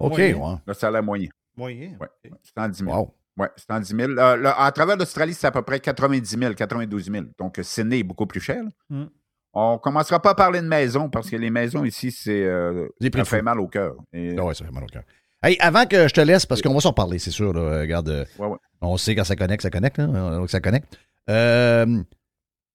[0.00, 0.36] OK, Moyen.
[0.36, 0.54] ouais.
[0.66, 1.28] Le salaire moyen.
[1.56, 1.96] Moyen.
[2.00, 2.08] Ouais.
[2.56, 2.90] 110 000.
[2.90, 3.14] Wow.
[3.38, 4.10] Oui, 110 000.
[4.12, 7.24] Euh, là, à travers l'Australie, c'est à peu près 90 000, 92 000.
[7.38, 8.62] Donc, euh, Sydney est beaucoup plus cher.
[8.62, 8.70] là.
[8.90, 9.06] Mm.
[9.52, 12.86] On ne commencera pas à parler de maisons parce que les maisons ici, c'est euh,
[13.14, 13.94] ça fait mal au cœur.
[14.12, 15.02] Et- Ah ouais, ça fait mal au cœur.
[15.42, 17.52] Hey, avant que je te laisse, parce qu'on va s'en parler, c'est sûr.
[17.52, 18.58] Là, regarde, euh, Ouais, ouais.
[18.80, 19.98] on sait quand ça connecte, ça connecte.
[19.98, 20.98] Là, donc ça connecte.
[21.28, 22.02] Euh,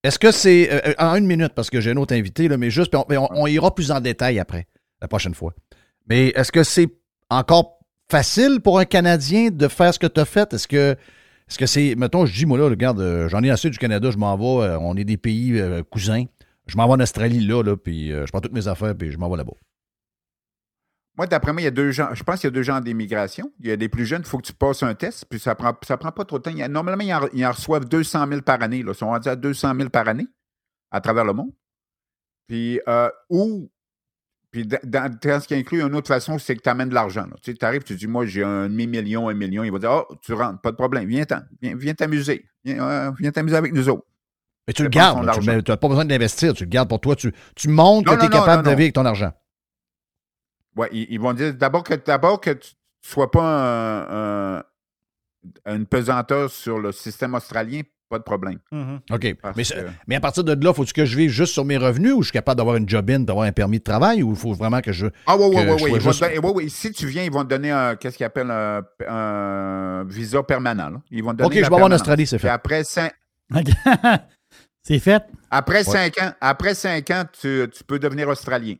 [0.03, 0.69] Est-ce que c'est.
[0.71, 3.73] euh, en une minute, parce que j'ai un autre invité, là, mais juste, on ira
[3.73, 4.67] plus en détail après,
[5.01, 5.53] la prochaine fois.
[6.07, 6.87] Mais est-ce que c'est
[7.29, 10.53] encore facile pour un Canadien de faire ce que tu as fait?
[10.53, 10.95] Est-ce que.
[11.47, 11.95] Est-ce c'est.
[11.95, 14.67] Mettons, je dis, moi, là, regarde, euh, j'en ai assez du Canada, je m'en vais,
[14.67, 16.25] euh, on est des pays euh, cousins.
[16.67, 19.29] Je m'en vais en Australie, là, puis je prends toutes mes affaires, puis je m'en
[19.29, 19.53] vais là-bas.
[21.15, 22.09] Moi, d'après moi, il y a deux gens.
[22.13, 23.51] Je pense qu'il y a deux genres d'immigration.
[23.59, 25.53] Il y a des plus jeunes, il faut que tu passes un test, puis ça
[25.53, 26.67] prend, ça prend pas trop de temps.
[26.67, 28.81] Normalement, ils en, ils en reçoivent 200 000 par année.
[28.81, 28.91] Là.
[28.93, 30.27] Ils sont rendus à 200 000 par année
[30.91, 31.51] à travers le monde.
[32.47, 33.69] Puis, euh, ou,
[34.55, 37.27] puis dans, ce qui inclut une autre façon, c'est que tu amènes de l'argent.
[37.41, 39.65] Tu sais, arrives, tu dis, moi, j'ai un demi-million, un million.
[39.65, 42.45] Il va dire, oh, tu rentres, pas de problème, viens-t'en, viens, viens t'amuser.
[42.63, 44.05] Viens, euh, viens t'amuser avec nous autres.
[44.65, 47.17] Mais tu le gardes, tu n'as pas besoin d'investir, tu le gardes pour toi.
[47.17, 49.33] Tu, tu montres Non, que tu es non, capable non, de vivre avec ton argent.
[50.77, 54.63] Ouais, ils, ils vont dire d'abord que que tu ne sois pas un- un-
[55.65, 58.59] une pesanteur sur le système australien, pas de problème.
[58.71, 58.99] Mhm.
[59.11, 59.35] OK.
[59.41, 61.65] Parce Mais, que- c'est- mais à partir de là, faut-tu que je vive juste sur
[61.65, 64.31] mes revenus ou je suis capable d'avoir une job-in, d'avoir un permis de travail ou
[64.31, 65.07] il faut vraiment que je.
[65.27, 65.99] Ah oui, oui, oui, oui.
[65.99, 66.69] juste- donner-.
[66.69, 70.89] Si tu viens, ils vont te donner un, qu'est-ce qu'ils appellent un, un visa permanent.
[70.89, 71.01] là.
[71.11, 71.91] Ils vont te donner OK, je vais aller en.
[71.91, 72.49] Australie, c'est fait.
[72.49, 73.11] après cinq,
[74.81, 75.23] c'est fait?
[75.49, 78.75] après cinq ans, après cinq ans, tu, tu peux devenir australien.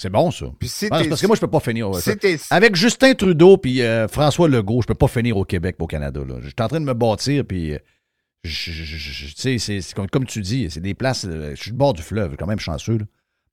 [0.00, 0.46] C'est bon, ça.
[0.60, 1.90] Puis si Ah, parce que moi, je peux pas finir.
[1.96, 2.10] si
[2.50, 5.86] Avec Justin Trudeau puis euh, François Legault, je peux pas finir au Québec ou au
[5.88, 6.20] Canada.
[6.26, 6.36] Là.
[6.40, 7.74] Je suis en train de me bâtir, puis.
[7.74, 7.78] euh,
[8.44, 11.24] tu sais, comme, comme tu dis, c'est des places.
[11.28, 12.98] euh, je suis au bord du fleuve, quand même chanceux.
[12.98, 13.04] là.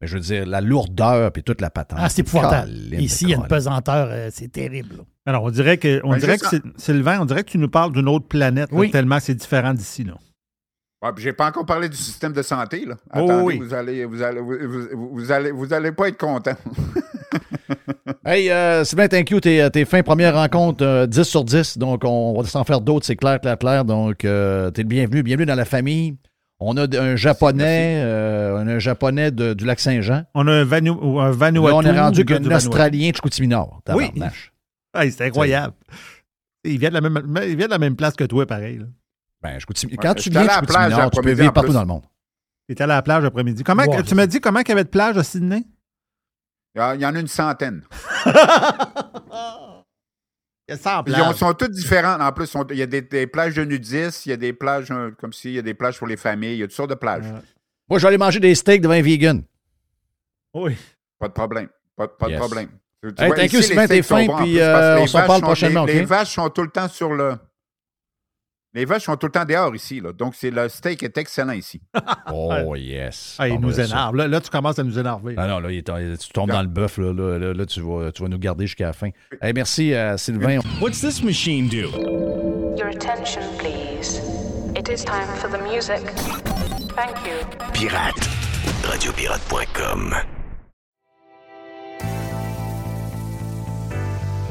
[0.01, 1.97] Mais je veux dire, la lourdeur puis toute la patente.
[2.01, 2.69] Ah, c'est épouvantable.
[2.99, 4.97] Ici, il y a une pesanteur, euh, c'est terrible.
[4.97, 5.03] là.
[5.25, 6.45] Alors, on dirait que, on Ben, dirait que
[6.77, 10.03] Sylvain, on dirait que tu nous parles d'une autre planète, là, tellement c'est différent d'ici.
[10.03, 10.13] Là.
[11.07, 12.83] Ah, j'ai pas encore parlé du système de santé.
[12.85, 12.95] Là.
[13.13, 13.57] Oh, Attendez, oui.
[13.59, 14.57] vous allez, vous allez, vous,
[14.93, 16.55] vous- vous allez, vous allez pas être content.
[18.27, 19.39] Hey, euh, Sylvain, thank you.
[19.39, 21.77] Tes, tes fins premières rencontres, euh, 10 sur 10.
[21.77, 23.85] Donc, on va s'en faire d'autres, c'est clair, clair, clair.
[23.85, 25.21] Donc, euh, t'es le bienvenu.
[25.21, 26.15] Bienvenue dans la famille.
[26.59, 30.23] On a un japonais, euh, on a un japonais de- du lac Saint-Jean.
[30.33, 30.99] On a un, Vanuatu.
[31.03, 32.43] on est rendu qu'un.
[32.51, 33.81] Australien de Chicoutimi-Nord.
[33.93, 34.05] Oui.
[34.95, 35.73] Hey, c'est incroyable.
[36.63, 38.79] Il vient, de la même, il vient de la même place que toi, pareil.
[38.79, 38.85] là.
[39.41, 41.81] Ben, Ouais, Quand tu viens allé à la plage Chicoutimi-Nord, tu peux vivre partout dans
[41.81, 42.03] le monde.
[42.67, 43.63] Il était à la plage l'après-midi.
[43.63, 44.27] Comment, tu je m'as sais.
[44.27, 45.63] dit comment il y avait de plage à Sydney?
[46.73, 47.83] Il y a- il y en a une centaine.
[50.67, 52.19] Il y a 100 Puis Ils sont toutes différentes.
[52.21, 54.51] En plus, sont- il y a des, des plages de nudistes, il y a des
[54.51, 56.65] plages euh, comme si, il y a des plages pour les familles, il y a
[56.65, 57.25] toutes sortes de plages.
[57.87, 59.43] Moi, je vais aller manger des steaks devant un vegan.
[60.55, 60.75] Oui.
[61.19, 61.69] Pas de problème.
[61.95, 62.35] Pas, pas Yes.
[62.35, 62.69] de problème.
[63.03, 65.39] Tu Hey, vois, thank ici, you, les Sylvain, t'es fin, puis, euh, on s'en parle
[65.41, 67.35] sont- prochainement, les vaches sont tout le temps sur le.
[68.75, 70.01] Les vaches sont tout le temps dehors ici.
[70.01, 70.11] Là.
[70.11, 71.81] Donc, c'est le steak est excellent ici.
[72.31, 73.37] Oh, yes.
[73.39, 74.15] Ah, il nous énerve.
[74.15, 75.35] Là, là, tu commences à nous énerver.
[75.37, 76.97] Ah non, là, il est- tu tombes dans le bœuf.
[76.97, 79.09] Là, là, là, là, tu, vas, tu vas nous garder jusqu'à la fin.
[79.41, 80.59] Hey, merci, euh, Sylvain.
[80.81, 81.89] What's this machine do?
[82.77, 84.19] Your attention, please.
[84.75, 86.01] It is time for the music.
[86.95, 87.45] Thank you.
[87.73, 88.27] Pirate.
[88.83, 90.34] Radiopirate.com.